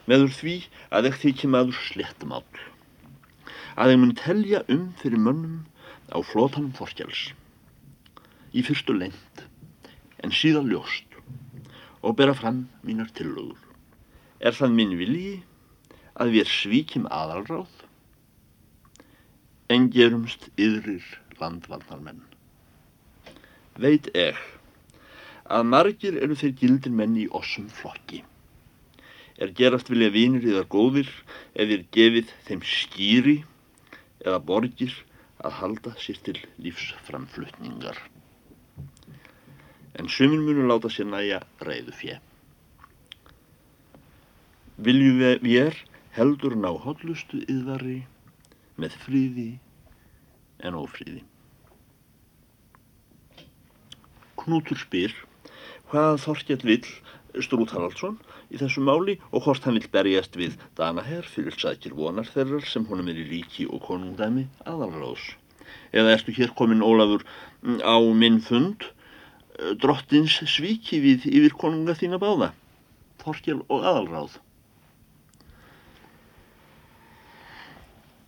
Meður 0.09 0.33
því 0.37 0.54
að 0.97 1.11
ekk 1.11 1.21
þykir 1.25 1.52
maður 1.52 1.83
slettumál, 1.90 2.47
að 3.76 3.92
þeim 3.92 4.02
mun 4.04 4.16
telja 4.19 4.62
um 4.73 4.88
fyrir 5.00 5.21
mönnum 5.26 5.61
á 6.11 6.19
flótanum 6.25 6.73
Þorkjáls, 6.78 7.30
í 8.57 8.64
fyrstu 8.66 8.97
lengt, 8.97 9.45
en 10.25 10.35
síðan 10.35 10.71
ljóst 10.73 11.19
og 12.00 12.16
bera 12.16 12.35
fram 12.35 12.64
mínar 12.87 13.12
tillögur. 13.16 13.61
Er 14.40 14.57
það 14.57 14.76
minn 14.76 14.97
vilji 14.97 15.42
að 16.21 16.35
við 16.37 16.49
svíkjum 16.49 17.07
aðalráð 17.12 17.85
en 19.71 19.90
gerumst 19.92 20.49
yðrir 20.59 21.04
landvaldarmenn. 21.40 22.25
Veit 23.80 24.11
ek 24.16 24.40
að 25.50 25.69
margir 25.71 26.19
eru 26.23 26.37
þeir 26.37 26.57
gildir 26.59 26.95
menn 26.95 27.16
í 27.19 27.28
ossum 27.37 27.69
flokki. 27.80 28.25
Er 29.40 29.52
gerast 29.56 29.88
vilja 29.88 30.11
vinir 30.12 30.44
eða 30.44 30.66
góðir 30.68 31.09
ef 31.54 31.68
þeir 31.70 31.85
gefið 31.97 32.32
þeim 32.49 32.64
skýri 32.66 33.37
eða 34.20 34.40
borgir 34.50 34.97
að 35.40 35.54
halda 35.61 35.92
sér 35.97 36.18
til 36.26 36.37
lífsframflutningar. 36.61 37.97
En 39.97 40.09
sumir 40.12 40.42
munu 40.44 40.66
láta 40.68 40.90
sér 40.92 41.09
næja 41.09 41.40
reyðu 41.64 41.97
fjö. 41.97 42.18
Viljum 44.80 45.18
við 45.20 45.56
er 45.62 45.80
heldur 46.16 46.56
ná 46.56 46.70
hotlustu 46.85 47.40
yðvari 47.49 48.02
með 48.80 48.97
fríði 49.04 49.50
en 50.64 50.76
ófríði. 50.76 51.25
Knútur 54.40 54.80
spyr 54.80 55.16
hvað 55.90 56.20
Þorkjell 56.25 56.64
vill 56.64 56.87
Strút 57.39 57.71
Haraldsson 57.75 58.17
í 58.51 58.59
þessu 58.59 58.83
máli 58.83 59.17
og 59.31 59.45
hvort 59.45 59.67
hann 59.67 59.79
vill 59.79 59.91
berjast 59.93 60.35
við 60.39 60.57
Danaher 60.79 61.27
fyrir 61.31 61.55
sækir 61.55 61.95
vonar 61.95 62.27
þeirrar 62.27 62.67
sem 62.67 62.87
honum 62.91 63.11
er 63.13 63.21
í 63.23 63.27
ríki 63.29 63.69
og 63.71 63.85
konungdæmi 63.87 64.49
aðalráðs. 64.67 65.29
Eða 65.95 66.17
ertu 66.17 66.35
hér 66.35 66.55
komin 66.59 66.83
Ólafur 66.83 67.23
á 67.87 67.97
minn 68.15 68.41
fund 68.43 68.89
drottins 69.83 70.41
svíki 70.49 71.01
við 71.03 71.27
yfir 71.31 71.55
konunga 71.61 71.95
þína 71.99 72.21
báða, 72.23 72.53
Þorkjell 73.21 73.61
og 73.69 73.85
aðalráð. 73.85 74.39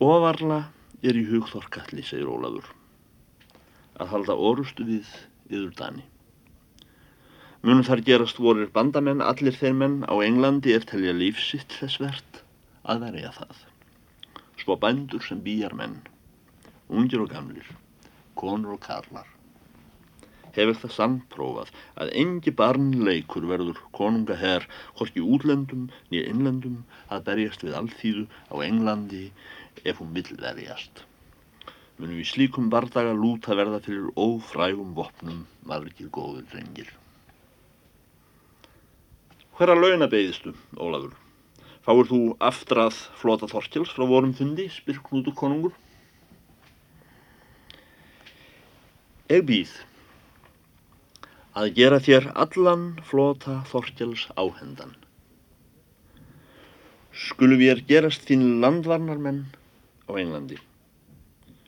Ofarla 0.03 0.59
er 1.01 1.17
í 1.17 1.25
hug 1.31 1.47
Þorkalli, 1.49 2.03
segir 2.05 2.29
Ólafur, 2.29 2.67
að 3.97 4.13
halda 4.13 4.37
orustu 4.37 4.85
við 4.87 5.09
yður 5.49 5.71
Dani. 5.79 6.05
Munum 7.63 7.85
þar 7.87 8.01
gerast 8.03 8.39
vorir 8.43 8.67
bandamenn, 8.75 9.21
allir 9.23 9.55
þeir 9.55 9.75
menn 9.79 9.93
á 10.03 10.11
Englandi 10.19 10.73
er 10.75 10.83
telja 10.83 11.13
lífsitt 11.15 11.71
þess 11.79 12.01
verðt 12.01 12.39
að 12.91 13.03
verja 13.05 13.29
það. 13.37 13.59
Svo 14.59 14.75
bændur 14.81 15.23
sem 15.23 15.39
býjar 15.45 15.71
menn, 15.79 15.93
ungir 16.91 17.21
og 17.23 17.29
gamlir, 17.31 17.69
konur 18.35 18.73
og 18.73 18.81
karlar. 18.83 19.29
Hefur 20.57 20.75
það 20.81 20.91
samprófað 20.97 21.71
að 22.03 22.11
engi 22.23 22.51
barnleikur 22.61 23.47
verður 23.47 23.79
konunga 23.95 24.35
herr 24.41 24.67
hvorki 24.97 25.23
útlendum 25.23 25.85
nýja 26.11 26.33
innlendum 26.33 26.81
að 27.07 27.23
berjast 27.29 27.63
við 27.63 27.77
allþýðu 27.79 28.25
á 28.51 28.55
Englandi 28.65 29.21
ef 29.87 30.03
hún 30.03 30.11
vill 30.19 30.35
verjast. 30.43 31.05
Munum 31.95 32.19
við 32.19 32.27
slíkum 32.33 32.67
bardaga 32.75 33.15
lúta 33.15 33.55
verða 33.55 33.79
fyrir 33.87 34.11
ófrægum 34.19 34.91
vopnum 34.99 35.45
margir 35.63 36.11
góður 36.11 36.43
reyngir. 36.57 36.91
Hverra 39.53 39.75
launa 39.77 40.07
beigðistu, 40.09 40.55
Ólafur? 40.81 41.11
Fáur 41.85 42.07
þú 42.09 42.19
aftrað 42.41 42.95
flota 43.21 43.45
Þorkjáls 43.51 43.91
frá 43.93 44.07
vorum 44.09 44.31
fundi, 44.33 44.65
spyr 44.73 44.97
Knútur 45.05 45.35
konungur? 45.37 45.75
Ég 49.29 49.45
býð 49.45 49.75
að 51.53 51.69
gera 51.77 52.01
þér 52.01 52.31
allan 52.33 52.89
flota 53.05 53.59
Þorkjáls 53.69 54.25
áhendan. 54.41 54.97
Skulum 57.13 57.61
við 57.61 57.75
er 57.75 57.85
gerast 57.93 58.25
þín 58.25 58.57
landvarnarmenn 58.63 59.43
á 60.09 60.17
Englandi 60.17 60.57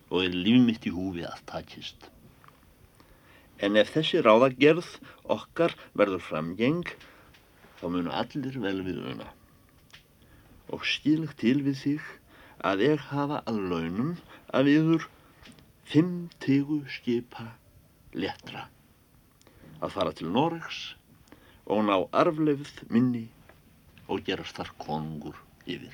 og 0.10 0.24
er 0.26 0.34
líf 0.34 0.62
mitt 0.65 0.89
í 0.89 0.93
húfi 0.95 1.30
að 1.30 1.41
takist. 1.54 2.10
En 3.62 3.78
ef 3.78 3.93
þessi 3.93 4.26
ráðagerð 4.26 4.95
okkar 5.38 5.78
verður 5.93 6.26
framgeng, 6.34 6.88
þá 7.86 7.91
munu 7.93 8.13
allir 8.17 8.56
vel 8.58 8.80
við 8.82 9.02
una. 9.12 9.28
Og 10.74 10.86
skilagt 10.89 11.38
til 11.43 11.60
við 11.62 11.76
þig 11.78 12.06
að 12.65 12.80
ég 12.82 13.04
hafa 13.12 13.43
að 13.45 13.60
launum 13.69 14.15
að 14.58 14.69
viður 14.71 15.04
fimm 15.86 16.15
tegu 16.41 16.80
skipa 16.89 17.45
letra 18.17 18.63
að 19.86 19.93
fara 19.93 20.15
til 20.17 20.32
Noregs 20.34 20.80
og 21.69 21.84
ná 21.86 21.93
arflefð 22.24 22.82
minni 22.89 23.28
og 24.10 24.26
gerast 24.26 24.58
þar 24.58 24.71
konungur 24.82 25.38
yfir. 25.69 25.93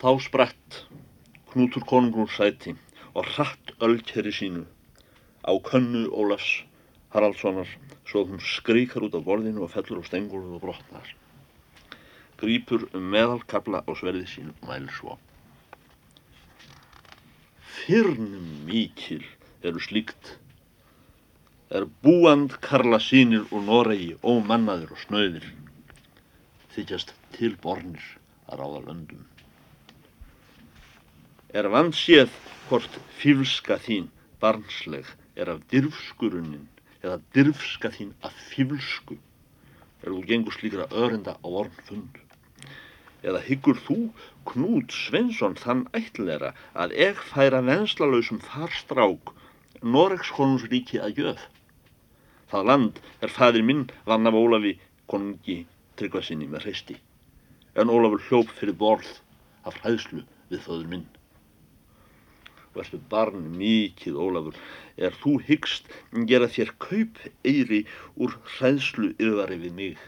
Þá 0.00 0.10
spratt 0.24 0.80
Knútur 1.52 1.84
konungur 1.90 2.32
sæti 2.32 2.72
og 3.12 3.28
hratt 3.34 3.76
öllkerri 3.84 4.32
sínu 4.32 4.64
á 5.44 5.52
könnu 5.68 6.06
Ólafs 6.08 6.62
Haraldssonar 7.12 7.68
svo 8.08 8.24
að 8.24 8.32
hún 8.32 8.42
skríkar 8.42 9.04
út 9.06 9.16
af 9.18 9.24
borðinu 9.26 9.64
og 9.66 9.72
fellur 9.74 10.00
á 10.00 10.08
stengurðu 10.08 10.56
og 10.56 10.62
brotnar. 10.64 11.08
Grýpur 12.40 12.88
um 12.96 13.08
meðalkabla 13.12 13.84
á 13.84 13.90
sverði 13.98 14.26
sínu 14.30 14.54
og 14.56 14.68
mælir 14.70 14.94
svo. 14.96 15.18
Fyrnum 17.78 18.50
mikil 18.68 19.24
eru 19.62 19.80
slíkt 19.82 20.36
er 21.74 21.84
búand 22.02 22.54
karla 22.64 23.00
sínir 23.02 23.44
og 23.52 23.64
Noregi 23.66 24.14
ómannaðir 24.24 24.94
og 24.94 25.02
snöðir 25.04 25.48
þykjast 26.76 27.12
tilbornir 27.36 28.04
að 28.48 28.62
ráða 28.62 28.86
löndum 28.86 29.26
er 31.56 31.68
vanséð 31.72 32.32
hvort 32.68 32.96
fíflska 33.16 33.78
þín 33.80 34.08
barnsleg 34.40 35.06
er 35.36 35.48
af 35.54 35.62
dyrfskurunin 35.72 36.66
eða 37.02 37.18
dyrfska 37.36 37.90
þín 37.94 38.14
af 38.26 38.38
fíflsku 38.52 39.18
er 40.02 40.10
þú 40.14 40.22
gengur 40.30 40.56
slíkra 40.56 40.86
örenda 41.02 41.36
á 41.38 41.46
orn 41.46 41.74
fund 41.88 42.18
eða 43.22 43.42
hyggur 43.48 43.78
þú 43.86 43.98
Knút 44.48 44.94
Svensson 44.94 45.56
þann 45.58 45.84
ætlera 45.98 46.52
að 46.84 46.94
eg 47.08 47.22
færa 47.30 47.60
venslalausum 47.66 48.40
farstrák 48.44 49.34
Noregs 49.82 50.30
konungsríki 50.34 50.98
að 51.02 51.20
gjöf? 51.20 51.42
Það 52.50 52.68
land 52.70 53.02
er 53.22 53.34
fæðir 53.34 53.66
minn 53.68 53.84
vann 54.08 54.26
af 54.30 54.38
Ólafi 54.38 54.74
konungi 55.10 55.60
tryggvasinni 56.00 56.48
með 56.50 56.66
hreisti 56.66 56.98
en 57.78 57.92
Ólafur 57.94 58.24
hljóp 58.28 58.54
fyrir 58.58 58.78
borð 58.80 59.10
af 59.68 59.78
hræðslu 59.82 60.24
við 60.50 60.64
þöður 60.66 60.90
minn 60.94 61.06
verður 62.74 63.02
barn 63.10 63.48
mikið 63.58 64.18
Ólafur, 64.20 64.58
er 64.96 65.14
þú 65.22 65.38
hyggst 65.46 65.88
gera 66.28 66.48
þér 66.50 66.74
kaup 66.82 67.18
eiri 67.46 67.84
úr 68.20 68.36
hræðslu 68.58 69.14
yfari 69.16 69.58
við 69.62 69.74
mig 69.78 70.06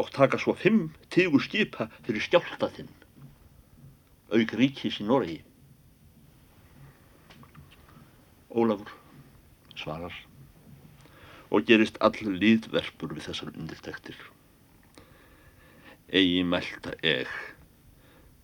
og 0.00 0.10
taka 0.14 0.40
svo 0.40 0.54
fimm 0.56 0.90
tígu 1.12 1.40
skipa 1.44 1.88
fyrir 2.06 2.24
skjálta 2.24 2.70
þinn, 2.72 2.88
auk 4.32 4.54
ríkis 4.56 5.00
í 5.02 5.06
Noregi. 5.08 5.42
Ólafur 8.52 8.92
svarar 9.76 10.16
og 11.52 11.66
gerist 11.68 11.98
all 12.00 12.16
líðverpur 12.16 13.12
við 13.12 13.28
þessar 13.28 13.52
undirtektir. 13.52 14.16
Egi 16.08 16.40
melda 16.44 16.96
eg 17.04 17.28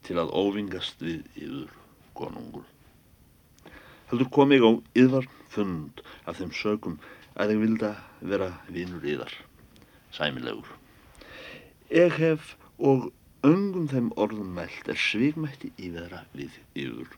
til 0.04 0.20
að 0.20 0.32
óvingast 0.36 1.00
við 1.04 1.24
yfir 1.36 1.72
konungur 2.16 2.68
heldur 4.08 4.30
kom 4.32 4.52
ég 4.56 4.64
á 4.64 4.72
yðvar 4.96 5.28
fund 5.52 6.00
af 6.24 6.38
þeim 6.40 6.52
sögum 6.56 6.96
að 7.36 7.52
ég 7.54 7.62
vilda 7.62 7.90
vera 8.20 8.48
vinnur 8.72 9.04
yðar, 9.04 9.32
sæmilegur. 10.16 10.70
Ég 11.92 12.16
hef 12.16 12.54
og 12.78 13.10
öngum 13.46 13.88
þeim 13.92 14.10
orðum 14.16 14.54
mælt 14.56 14.88
er 14.88 14.98
svigmætti 14.98 15.70
yfira 15.76 16.24
við 16.32 16.56
yfur. 16.74 17.12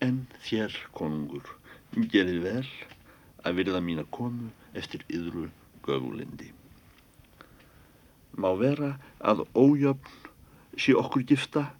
En 0.00 0.26
þér, 0.44 0.74
konungur, 0.96 1.46
gerði 1.96 2.40
vel 2.42 2.66
að 3.46 3.60
virða 3.60 3.80
mín 3.84 4.02
að 4.02 4.10
komu 4.16 4.50
eftir 4.76 5.04
yðru 5.12 5.50
göfulindi. 5.86 6.50
Má 8.36 8.50
vera 8.60 8.96
að 9.20 9.46
ójöfn 9.56 10.24
sé 10.76 10.92
okkur 10.96 11.24
gifta, 11.28 11.70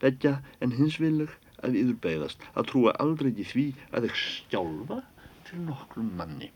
begja 0.00 0.38
en 0.60 0.72
hins 0.76 1.00
vilug 1.00 1.32
að 1.64 1.78
yður 1.80 1.98
beigðast 2.04 2.44
að 2.54 2.68
trúa 2.70 2.94
aldrei 3.02 3.32
í 3.32 3.46
því 3.46 3.66
að 3.92 4.08
þau 4.08 4.18
sjálfa 4.22 4.98
til 5.48 5.60
nokkrum 5.64 6.10
manni. 6.18 6.50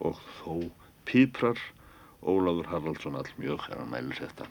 Og 0.00 0.20
þó 0.40 0.70
píprar 1.08 1.60
Ólafur 2.24 2.70
Haraldsson 2.72 3.18
all 3.20 3.30
mjög 3.36 3.68
er 3.68 3.80
hann 3.82 3.92
mælir 3.92 4.16
þetta. 4.16 4.48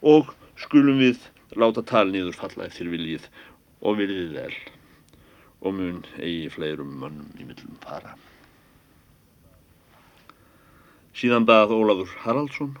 Og 0.00 0.32
skulum 0.56 1.00
við 1.02 1.26
láta 1.60 1.84
talniður 1.84 2.38
falla 2.38 2.68
eftir 2.70 2.88
viljið 2.92 3.26
og 3.84 3.98
viljið 4.00 4.36
vel. 4.38 4.54
Og 5.60 5.76
mun 5.76 6.04
eigi 6.16 6.48
fleirum 6.54 6.94
mönnum 7.02 7.34
í 7.36 7.44
millum 7.44 7.76
fara. 7.84 8.14
Síðan 11.12 11.44
bað 11.44 11.74
Ólafur 11.76 12.14
Haraldsson 12.24 12.78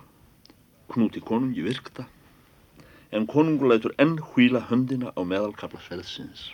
knúti 0.90 1.20
konungi 1.20 1.62
virkta 1.66 2.06
en 3.10 3.26
konungur 3.26 3.70
lætur 3.72 3.94
enn 3.98 4.18
hvíla 4.32 4.62
höndina 4.70 5.12
á 5.18 5.20
meðalkabla 5.26 5.80
svelðsins. 5.86 6.50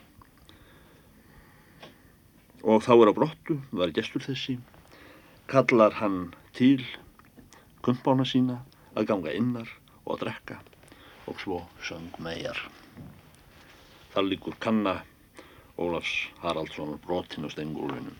Og 2.65 2.83
þá 2.83 2.93
er 2.97 3.11
á 3.13 3.19
brottu, 3.19 3.59
var 3.71 3.93
gestur 3.95 4.25
þessi, 4.25 4.57
kallar 5.47 6.01
hann 6.01 6.33
til 6.57 6.83
kumpána 7.85 8.25
sína 8.27 8.63
að 8.97 9.13
ganga 9.13 9.35
innar 9.37 9.69
og 10.05 10.17
að 10.17 10.25
drekka 10.25 10.57
og 11.31 11.39
svo 11.43 11.61
söng 11.83 12.09
megar. 12.23 12.59
Það 14.15 14.33
líkur 14.33 14.57
kanna 14.59 15.03
Ólafs 15.77 16.31
Haraldsson 16.41 16.97
brotin 17.05 17.45
á 17.45 17.53
steingólunum. 17.53 18.17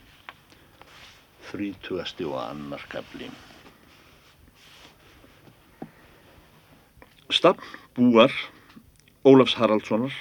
Þrítugasti 1.49 2.27
og 2.27 2.37
annar 2.43 2.83
kapli. 7.27 7.35
Stafn 7.35 7.61
búar 7.95 8.31
Ólafs 9.23 9.55
Haraldssonar 9.55 10.13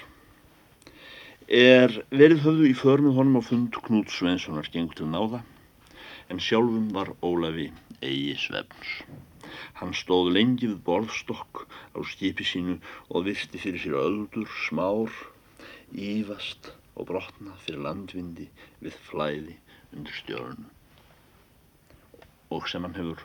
er 1.48 2.04
verið 2.10 2.42
höfðu 2.42 2.66
í 2.70 2.74
förmið 2.74 3.14
honum 3.14 3.38
á 3.38 3.42
fund 3.46 3.72
Knút 3.72 4.10
Svenssonar 4.10 4.68
gengur 4.72 4.96
til 4.96 5.06
náða 5.06 5.42
en 6.28 6.40
sjálfum 6.40 6.90
var 6.92 7.14
Ólafi 7.22 7.70
eigi 8.02 8.34
svefns. 8.36 9.04
Hann 9.74 9.94
stóð 9.94 10.32
lengi 10.34 10.66
við 10.66 10.82
borðstokk 10.82 11.66
á 11.94 12.02
skipi 12.02 12.44
sínu 12.44 12.80
og 13.10 13.26
virti 13.28 13.58
fyrir 13.58 13.78
sér 13.78 13.94
öldur, 14.02 14.48
smár, 14.66 15.12
ívast 15.94 16.72
og 16.96 17.06
brotna 17.06 17.54
fyrir 17.62 17.84
landvindi 17.86 18.48
við 18.82 18.98
flæði 19.06 19.56
undir 19.94 20.12
stjörnu. 20.12 20.66
Og 22.50 22.66
sem 22.66 22.82
hann 22.82 22.98
hefur 22.98 23.22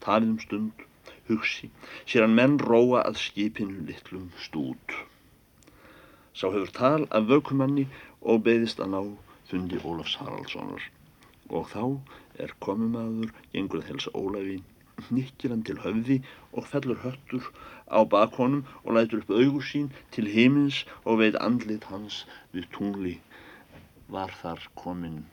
talið 0.00 0.36
um 0.36 0.38
stund 0.38 0.86
hugsi, 1.28 1.70
sér 2.06 2.26
hann 2.26 2.36
menn 2.38 2.58
róa 2.70 3.02
að 3.08 3.20
skipinu 3.24 3.86
litlum 3.88 4.28
stút. 4.46 4.96
Sá 6.36 6.46
hefur 6.48 6.72
tal 6.78 7.08
af 7.18 7.28
vökumanni 7.30 7.86
og 8.20 8.44
beðist 8.46 8.82
að 8.84 8.92
ná 8.94 9.00
fundi 9.50 9.80
Ólafs 9.80 10.16
Haraldssonar 10.20 10.86
og 11.56 11.68
þá 11.72 11.82
er 12.44 12.54
komumadur 12.66 13.30
gengur 13.52 13.82
að 13.82 13.88
helsa 13.90 14.12
Ólafi 14.18 14.56
nikkir 15.16 15.52
hann 15.52 15.64
til 15.68 15.78
höfði 15.84 16.16
og 16.52 16.66
fellur 16.70 16.98
höttur 17.04 17.48
á 17.92 18.00
bakhónum 18.14 18.64
og 18.84 18.96
lætur 18.96 19.22
upp 19.22 19.32
augur 19.38 19.64
sín 19.70 19.90
til 20.16 20.30
heimins 20.34 20.82
og 21.04 21.20
veit 21.22 21.38
andlit 21.48 21.86
hans 21.92 22.24
við 22.54 22.68
tungli 22.76 23.14
var 24.16 24.34
þar 24.42 24.68
kominn 24.82 25.24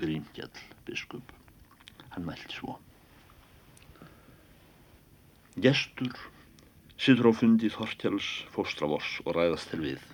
Grímgjall 0.00 0.62
biskup. 0.86 1.34
Hann 2.10 2.24
mælt 2.26 2.56
svo. 2.56 2.78
Gestur 5.60 6.14
sittur 6.96 7.26
á 7.28 7.32
fundi 7.36 7.68
Þorkjáls 7.68 8.28
fóstravors 8.54 9.08
og 9.26 9.34
ræðast 9.36 9.68
til 9.68 9.80
við. 9.82 10.04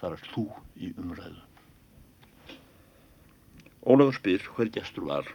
Þar 0.00 0.16
er 0.16 0.24
þú 0.34 0.42
í 0.76 0.90
umræðu. 1.00 1.44
Ólafur 3.88 4.18
spyr 4.18 4.44
hver 4.56 4.72
gestur 4.74 5.06
var. 5.08 5.30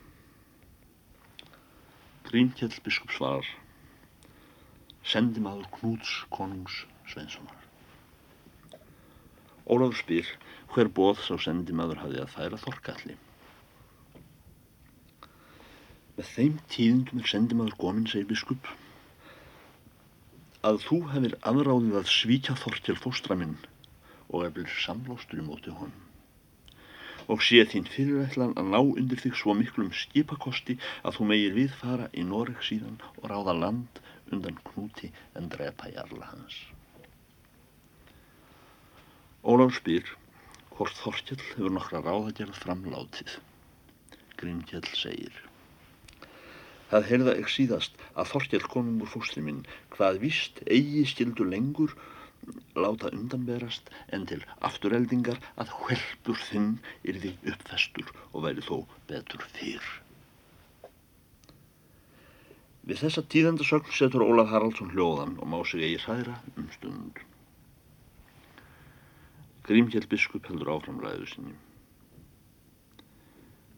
Grímkjell 2.27 2.75
biskup 2.85 3.15
svarar. 3.15 3.49
Sendi 5.01 5.41
maður 5.41 5.71
Knúts 5.79 6.13
konungs 6.37 6.83
Sveinssonar. 7.09 7.65
Ólafur 9.65 9.97
spyr 10.03 10.29
hver 10.75 10.93
bóð 10.99 11.25
sá 11.25 11.33
sendi 11.47 11.73
maður 11.73 12.03
hafði 12.03 12.21
að 12.27 12.33
færa 12.35 12.61
Þorkalli. 12.61 13.17
Með 16.13 16.31
þeim 16.37 16.57
tíðundum 16.69 17.25
er 17.25 17.29
sendi 17.33 17.57
maður 17.57 17.79
góminn, 17.81 18.09
segir 18.11 18.29
biskup, 18.29 18.69
að 20.67 20.79
þú 20.85 20.97
hefur 21.11 21.33
aðráðið 21.49 21.95
að 21.99 22.09
svíkja 22.11 22.55
Þorkjell 22.61 22.99
fóstra 23.03 23.35
minn 23.39 23.57
og 24.29 24.45
byrjur 24.55 24.79
samlástur 24.85 25.41
í 25.41 25.45
móti 25.47 25.73
honum. 25.75 26.05
Og 27.31 27.43
sé 27.47 27.61
þín 27.71 27.87
fyrirætlan 27.91 28.55
að 28.59 28.71
ná 28.71 28.79
undir 28.83 29.19
þig 29.23 29.35
svo 29.39 29.55
miklum 29.59 29.91
skipakosti 29.95 30.77
að 31.03 31.19
þú 31.19 31.27
megir 31.29 31.55
viðfara 31.57 32.09
í 32.15 32.25
Noreg 32.27 32.63
síðan 32.67 32.97
og 33.19 33.29
ráða 33.31 33.55
land 33.59 34.01
undan 34.31 34.59
knúti 34.71 35.11
en 35.39 35.51
drepa 35.51 35.91
jarla 35.93 36.31
hans. 36.31 36.57
Ólaf 39.43 39.75
spyr 39.79 40.07
hvort 40.75 40.99
Þorkjell 41.03 41.41
hefur 41.53 41.75
nokkra 41.75 42.03
ráðagerð 42.03 42.59
framlátið. 42.63 43.39
Grímkjell 44.39 44.87
segir 44.95 45.43
Það 46.93 47.07
heyrða 47.09 47.33
ekki 47.39 47.51
síðast 47.51 47.95
að 48.13 48.27
Þorkjell 48.29 48.65
konungur 48.69 49.09
fóstri 49.09 49.41
minn 49.41 49.63
hvað 49.95 50.19
vist 50.21 50.59
eigi 50.67 50.99
skildur 51.09 51.47
lengur 51.49 51.95
láta 52.77 53.09
undanberast 53.09 53.89
en 54.13 54.27
til 54.29 54.37
aftureldingar 54.69 55.39
að 55.63 55.73
hvelpur 55.79 56.37
þinn 56.51 56.69
yrði 57.09 57.33
uppfestur 57.49 58.13
og 58.29 58.45
væri 58.45 58.67
þó 58.67 58.83
betur 59.09 59.41
fyrr. 59.55 59.89
Við 62.85 63.01
þessa 63.07 63.25
tíðandasögn 63.33 63.97
setur 63.97 64.29
Ólaf 64.29 64.53
Haraldsson 64.53 64.93
hljóðan 64.93 65.37
og 65.41 65.49
má 65.49 65.59
sig 65.65 65.81
eigi 65.87 66.01
hræra 66.05 66.39
um 66.53 66.71
stund. 66.77 67.21
Grímkjell 69.65 70.11
biskup 70.13 70.45
heldur 70.45 70.75
áframræðu 70.77 71.31
sinni. 71.33 71.61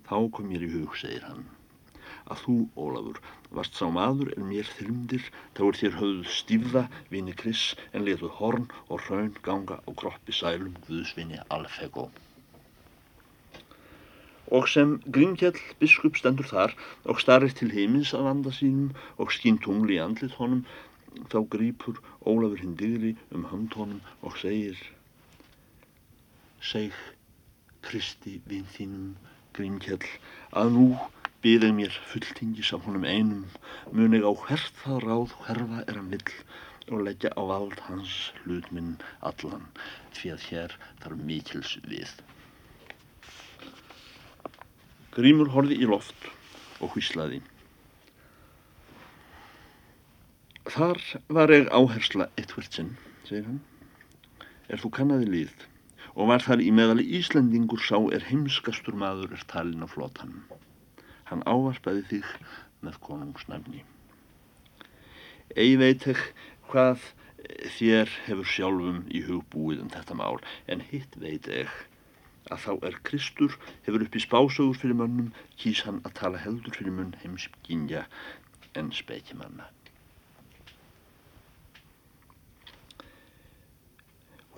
Þá 0.10 0.18
kom 0.36 0.52
mér 0.52 0.68
í 0.68 0.76
hug, 0.76 0.98
segir 1.00 1.24
hann 1.32 1.46
að 2.34 2.42
þú, 2.44 2.56
Ólafur, 2.82 3.20
varst 3.58 3.78
sá 3.78 3.86
maður 3.94 4.32
en 4.36 4.48
mér 4.50 4.70
þyrmdir, 4.78 5.26
þá 5.58 5.62
er 5.68 5.80
þér 5.80 5.98
höfðuð 6.00 6.30
stífða, 6.38 6.84
vini 7.12 7.36
Kris, 7.42 7.66
en 7.94 8.06
letuð 8.08 8.34
horn 8.40 8.70
og 8.90 9.04
raun 9.10 9.34
ganga 9.46 9.78
á 9.86 9.90
kroppi 10.02 10.34
sælum 10.34 10.74
Guðsvinni 10.88 11.42
Alfego. 11.54 12.10
Og 14.54 14.68
sem 14.70 14.98
Grímkjell 15.10 15.62
biskup 15.82 16.18
stendur 16.20 16.50
þar 16.50 16.76
og 17.10 17.22
starir 17.22 17.54
til 17.58 17.72
heimins 17.74 18.14
að 18.18 18.28
vanda 18.30 18.54
sínum 18.54 18.92
og 19.22 19.34
skín 19.34 19.58
tungli 19.62 19.98
í 19.98 20.04
andlit 20.04 20.38
honum, 20.42 20.66
þá 21.32 21.40
grýpur 21.54 22.02
Ólafur 22.26 22.62
hinn 22.62 22.78
digri 22.82 23.16
um 23.34 23.48
hönd 23.50 23.74
honum 23.78 24.02
og 24.22 24.38
segir 24.42 24.78
Seg, 26.66 26.94
Kristi, 27.86 28.40
vinn 28.50 28.66
þínum, 28.74 29.12
Grímkjell, 29.54 30.08
að 30.58 30.72
nú 30.74 30.86
býðið 31.46 31.74
mér 31.78 31.98
fulltingis 32.10 32.72
af 32.74 32.88
honum 32.88 33.04
einum, 33.06 33.44
munig 33.94 34.24
á 34.26 34.34
hvert 34.34 34.80
það 34.82 35.04
ráð 35.04 35.34
hverfa 35.44 35.82
er 35.86 36.00
að 36.02 36.08
vill 36.16 36.32
og 36.90 37.04
leggja 37.06 37.30
á 37.38 37.42
vald 37.52 37.84
hans 37.86 38.16
hlut 38.40 38.72
minn 38.74 38.96
allan, 39.30 39.68
því 40.18 40.32
að 40.34 40.48
hér 40.50 40.74
þarf 41.04 41.22
mikils 41.30 41.76
við. 41.86 42.16
Grímur 45.14 45.54
horfi 45.54 45.78
í 45.78 45.86
loft 45.90 46.26
og 46.82 46.96
hvíslaði. 46.96 47.44
Þar 50.66 51.06
var 51.30 51.54
ég 51.54 51.70
áhersla 51.70 52.32
eitthvert 52.42 52.74
sinn, 52.74 52.96
segir 53.30 53.46
hann, 53.52 53.62
er 54.66 54.82
þú 54.82 54.96
kannaði 54.98 55.30
líð 55.30 55.70
og 56.16 56.32
var 56.34 56.42
þar 56.42 56.66
í 56.66 56.74
meðali 56.74 57.06
Íslandingur 57.20 57.86
sá 57.86 58.00
er 58.18 58.26
heimskastur 58.32 58.98
maður 58.98 59.38
er 59.38 59.46
talin 59.52 59.86
á 59.86 59.88
flotan. 59.92 60.40
Hann 61.30 61.44
ávarpaði 61.50 62.06
þig 62.12 62.32
með 62.86 63.00
konungsnafni. 63.06 63.84
Egi 65.56 65.78
veit 65.82 66.06
ekki 66.12 66.32
hvað 66.70 67.10
þér 67.78 68.14
hefur 68.26 68.48
sjálfum 68.50 69.04
í 69.14 69.22
hugbúið 69.26 69.84
um 69.84 69.92
þetta 69.94 70.18
mál, 70.18 70.40
en 70.72 70.82
hitt 70.90 71.18
veit 71.22 71.50
ekki 71.50 71.92
að 72.54 72.62
þá 72.62 72.72
er 72.88 72.98
Kristur 73.08 73.56
hefur 73.88 74.06
upp 74.06 74.18
í 74.18 74.22
spásögur 74.22 74.78
fyrir 74.78 74.98
mönnum, 75.00 75.32
kýs 75.58 75.82
hann 75.88 76.02
að 76.06 76.18
tala 76.20 76.42
heldur 76.44 76.78
fyrir 76.78 76.94
munn 76.94 77.16
heimsbyggingja 77.24 78.06
en 78.78 78.92
spekjumanna. 78.94 79.70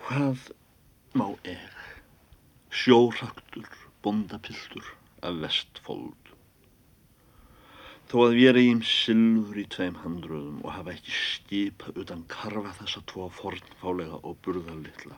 Hvað 0.08 0.50
má 1.20 1.28
er 1.48 1.76
sjóraktur 2.72 3.68
bondapiltur 4.04 4.96
af 5.28 5.40
vestfold 5.44 6.27
Þó 8.08 8.18
að 8.24 8.36
við 8.38 8.50
erum 8.50 8.82
silfur 8.88 9.58
í 9.60 9.66
tveim 9.74 9.98
handröðum 10.00 10.62
og 10.64 10.72
hafa 10.72 10.94
ekki 10.94 11.16
skipa 11.16 11.92
utan 12.04 12.22
karfa 12.32 12.72
þessa 12.78 13.02
tvo 13.12 13.26
fornfálega 13.40 14.22
og 14.22 14.38
burðarlittla, 14.46 15.18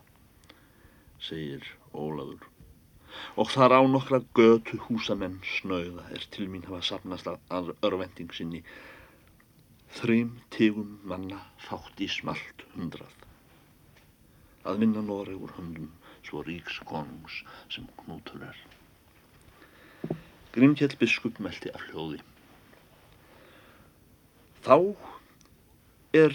segir 1.21 1.67
Ólafur. 1.93 2.47
og 3.41 3.49
þar 3.53 3.75
á 3.77 3.81
nokkra 3.89 4.19
götu 4.37 4.77
húsamenn 4.87 5.39
snauða 5.55 6.05
er 6.15 6.25
til 6.33 6.47
mín 6.49 6.65
hafa 6.65 6.81
sapnast 6.89 7.29
að 7.29 7.71
örvending 7.85 8.33
sinni 8.33 8.61
þrým 9.99 10.35
tígum 10.55 10.99
manna 11.11 11.39
fátt 11.65 12.01
í 12.05 12.07
smalt 12.19 12.65
hundrað 12.75 13.15
að 14.69 14.81
vinna 14.83 15.01
Noregur 15.05 15.53
höndum 15.57 15.89
svo 16.27 16.41
ríks 16.45 16.79
konungs 16.89 17.39
sem 17.73 17.87
knútur 18.01 18.43
er. 18.49 18.57
Grímkjell 20.53 20.97
biskup 20.99 21.39
meldi 21.45 21.71
af 21.73 21.85
hljóði. 21.89 22.19
Þá 24.65 24.77
er 26.23 26.33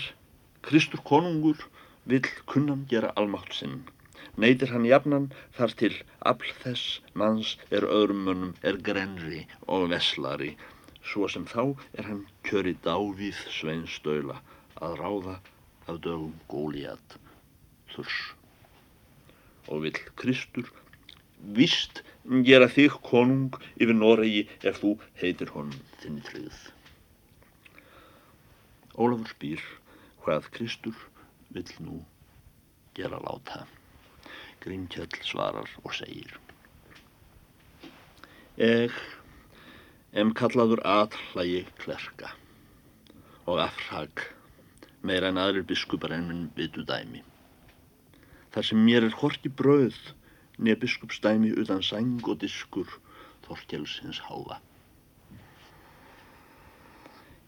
Kristur 0.64 1.02
konungur 1.10 1.64
vill 2.12 2.28
kunnan 2.50 2.84
gera 2.92 3.12
almátt 3.20 3.56
sinn. 3.56 3.82
Neytir 4.40 4.72
hann 4.74 4.86
jafnan 4.88 5.26
þar 5.56 5.74
til 5.80 5.92
afl 6.30 6.52
þess 6.62 7.00
manns 7.22 7.54
er 7.70 7.86
öðrum 7.96 8.22
mönnum 8.28 8.54
er 8.70 8.80
grenri 8.88 9.42
og 9.76 9.90
veslari, 9.92 10.54
svo 11.04 11.28
sem 11.28 11.44
þá 11.50 11.74
er 11.92 12.08
hann 12.08 12.22
kjöri 12.48 12.74
dávíð 12.86 13.42
sveinstöila 13.58 14.40
að 14.80 14.96
ráða 15.02 15.36
af 15.86 16.00
dögum 16.06 16.32
góliat 16.48 17.18
þurs 17.94 18.16
og 19.68 19.84
vill 19.84 20.00
Kristur 20.20 20.70
vist 21.58 22.02
gera 22.48 22.68
þig 22.72 22.96
konung 23.04 23.60
yfir 23.76 23.96
Noregi 24.00 24.46
ef 24.64 24.80
þú 24.80 24.96
heitir 25.20 25.52
honum 25.54 25.84
þinni 26.00 26.24
tryggð. 26.30 26.73
Ólafur 28.94 29.30
spýr 29.34 29.62
hvað 30.24 30.50
Kristur 30.54 30.98
vill 31.54 31.72
nú 31.82 31.98
gera 32.94 33.18
láta. 33.24 33.64
Grímkjell 34.62 35.18
svarar 35.26 35.68
og 35.82 35.92
segir 35.98 36.38
Eg 38.56 38.94
em 40.22 40.30
kallaður 40.38 40.84
aðhlægi 40.86 41.64
klerka 41.82 42.30
og 43.50 43.60
afhag 43.66 44.28
meira 45.02 45.32
en 45.32 45.40
aðrir 45.42 45.66
biskupar 45.68 46.14
ennum 46.16 46.46
vitu 46.56 46.86
dæmi 46.86 47.24
þar 48.54 48.68
sem 48.68 48.84
mér 48.86 49.08
er 49.08 49.18
horti 49.18 49.50
brauð 49.62 49.98
neð 50.62 50.78
biskupsdæmi 50.84 51.50
utan 51.58 51.82
sæng 51.82 52.22
og 52.22 52.38
diskur 52.44 52.86
Þorkjelsins 53.44 54.22
háfa. 54.28 54.60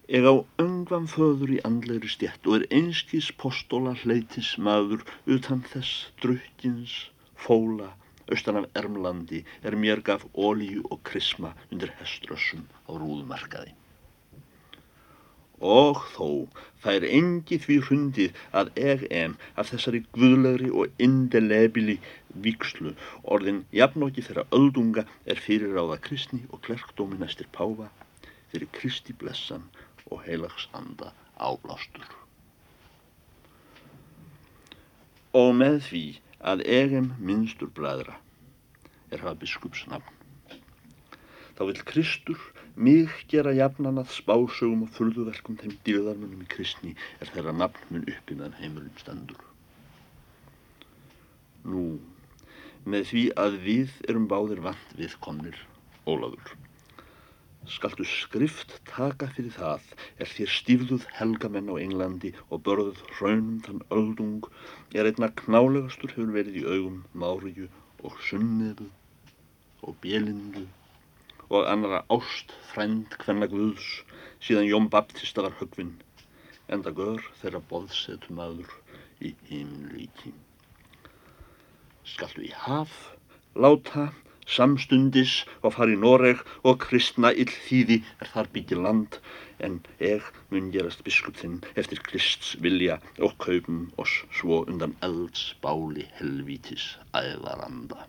Eg 0.06 0.22
á 0.22 0.34
öngvan 0.62 1.08
föður 1.10 1.50
í 1.50 1.56
andleiri 1.66 2.06
stjætt 2.06 2.44
og 2.46 2.54
er 2.56 2.64
einskís 2.76 3.32
postóla 3.42 3.94
hleytis 4.02 4.52
maður 4.66 5.00
utan 5.36 5.64
þess 5.66 6.04
drukkins 6.22 6.92
fóla 7.46 7.88
austan 8.30 8.60
af 8.60 8.68
Ermlandi 8.78 9.40
er 9.66 9.74
mér 9.84 10.04
gaf 10.06 10.22
ólíu 10.46 10.84
og 10.94 11.00
krisma 11.10 11.50
undir 11.72 11.90
heströssum 11.98 12.62
á 12.86 12.94
rúðumarkaði. 12.94 13.74
Og 15.58 15.98
þó 16.14 16.30
fær 16.86 17.08
engi 17.10 17.58
því 17.66 17.80
hrundið 17.88 18.38
að 18.62 18.70
eg 18.92 19.04
em 19.10 19.34
af 19.58 19.72
þessari 19.72 20.04
guðlegri 20.14 20.70
og 20.70 21.02
indelebili 21.02 21.98
vikslu 22.46 22.94
orðin 23.24 23.64
jafnóki 23.74 24.22
þeirra 24.28 24.46
öldunga 24.60 25.08
er 25.26 25.42
fyrir 25.48 25.74
ráða 25.74 25.98
kristni 26.06 26.44
og 26.52 26.62
klerkdómi 26.68 27.18
næstir 27.18 27.50
páfa 27.58 27.90
fyrir 28.52 28.70
kristi 28.78 29.16
blessan 29.18 29.66
og 30.10 30.22
heilags 30.26 30.68
anda 30.76 31.12
áblástur. 31.36 32.06
Og 35.36 35.52
með 35.56 35.80
því 35.88 36.04
að 36.40 36.64
egem 36.80 37.10
minnstur 37.18 37.72
bræðra 37.76 38.16
er 39.12 39.22
hafa 39.24 39.36
biskupsnafn. 39.42 40.12
Þá 41.56 41.62
vil 41.70 41.82
Kristur 41.88 42.40
Mig 42.76 43.08
gera 43.32 43.54
jafnan 43.56 43.96
að 43.96 44.10
spásögum 44.12 44.82
og 44.84 44.90
földuverkum 44.92 45.54
þeim 45.56 45.78
dýrðarmunum 45.86 46.42
í 46.44 46.48
kristni 46.52 46.90
er 47.24 47.30
þeirra 47.32 47.54
nafn 47.56 47.86
mun 47.88 48.04
uppi 48.12 48.36
meðan 48.36 48.58
heimurinn 48.58 49.00
standur. 49.00 49.40
Nú, 51.64 51.86
með 52.84 53.08
því 53.14 53.22
að 53.46 53.56
við 53.64 53.96
erum 54.12 54.28
báðir 54.28 54.60
vant 54.68 54.92
við 55.00 55.16
komnir, 55.24 55.56
Ólaður. 56.04 56.52
Skaltu 57.66 58.04
skrift 58.06 58.76
taka 58.86 59.26
fyrir 59.34 59.54
það 59.56 59.86
er 60.22 60.30
þér 60.30 60.52
stífðuð 60.54 61.06
helgamenn 61.18 61.72
á 61.72 61.74
Englandi 61.82 62.30
og 62.46 62.62
börðuð 62.68 63.00
raunum 63.18 63.58
þann 63.66 63.82
öldung 63.96 64.46
er 64.94 65.10
einna 65.10 65.32
knálegastur 65.40 66.14
hefur 66.14 66.30
verið 66.36 66.60
í 66.62 66.64
augum 66.70 67.00
Máriu 67.22 67.66
og 68.06 68.20
Sunnefu 68.28 68.86
og 69.82 69.98
Bjelindu 70.04 70.66
og 71.48 71.66
annara 71.72 72.04
ást 72.16 72.54
frend 72.70 73.18
hvenna 73.24 73.50
Guðs 73.50 73.88
síðan 74.38 74.70
Jón 74.70 74.90
Baptista 74.94 75.42
var 75.46 75.58
högvinn 75.58 75.96
enda 76.72 76.90
gör 76.94 77.22
þeirra 77.40 77.60
boðsetum 77.70 78.40
aður 78.42 78.70
í 79.22 79.32
himnlíki. 79.50 80.32
Skaltu 82.06 82.46
í 82.46 82.52
haf, 82.54 82.94
láta, 83.58 84.10
samstundis 84.46 85.34
og 85.62 85.74
fari 85.76 85.96
Noreg 86.00 86.42
og 86.62 86.78
kristna 86.86 87.32
ill 87.44 87.52
þýði 87.68 88.00
er 88.22 88.32
þar 88.32 88.50
byggja 88.54 88.80
land 88.86 89.20
en 89.68 89.78
eg 90.10 90.26
mun 90.50 90.72
gerast 90.74 91.04
biskup 91.06 91.38
þinn 91.40 91.60
eftir 91.82 92.02
Krists 92.08 92.54
vilja 92.64 92.98
og 93.18 93.36
kaupum 93.42 93.86
oss 94.02 94.18
svo 94.40 94.62
undan 94.66 94.96
eldsbáli 95.06 96.06
helvítis 96.18 96.92
æðaranda. 97.16 98.04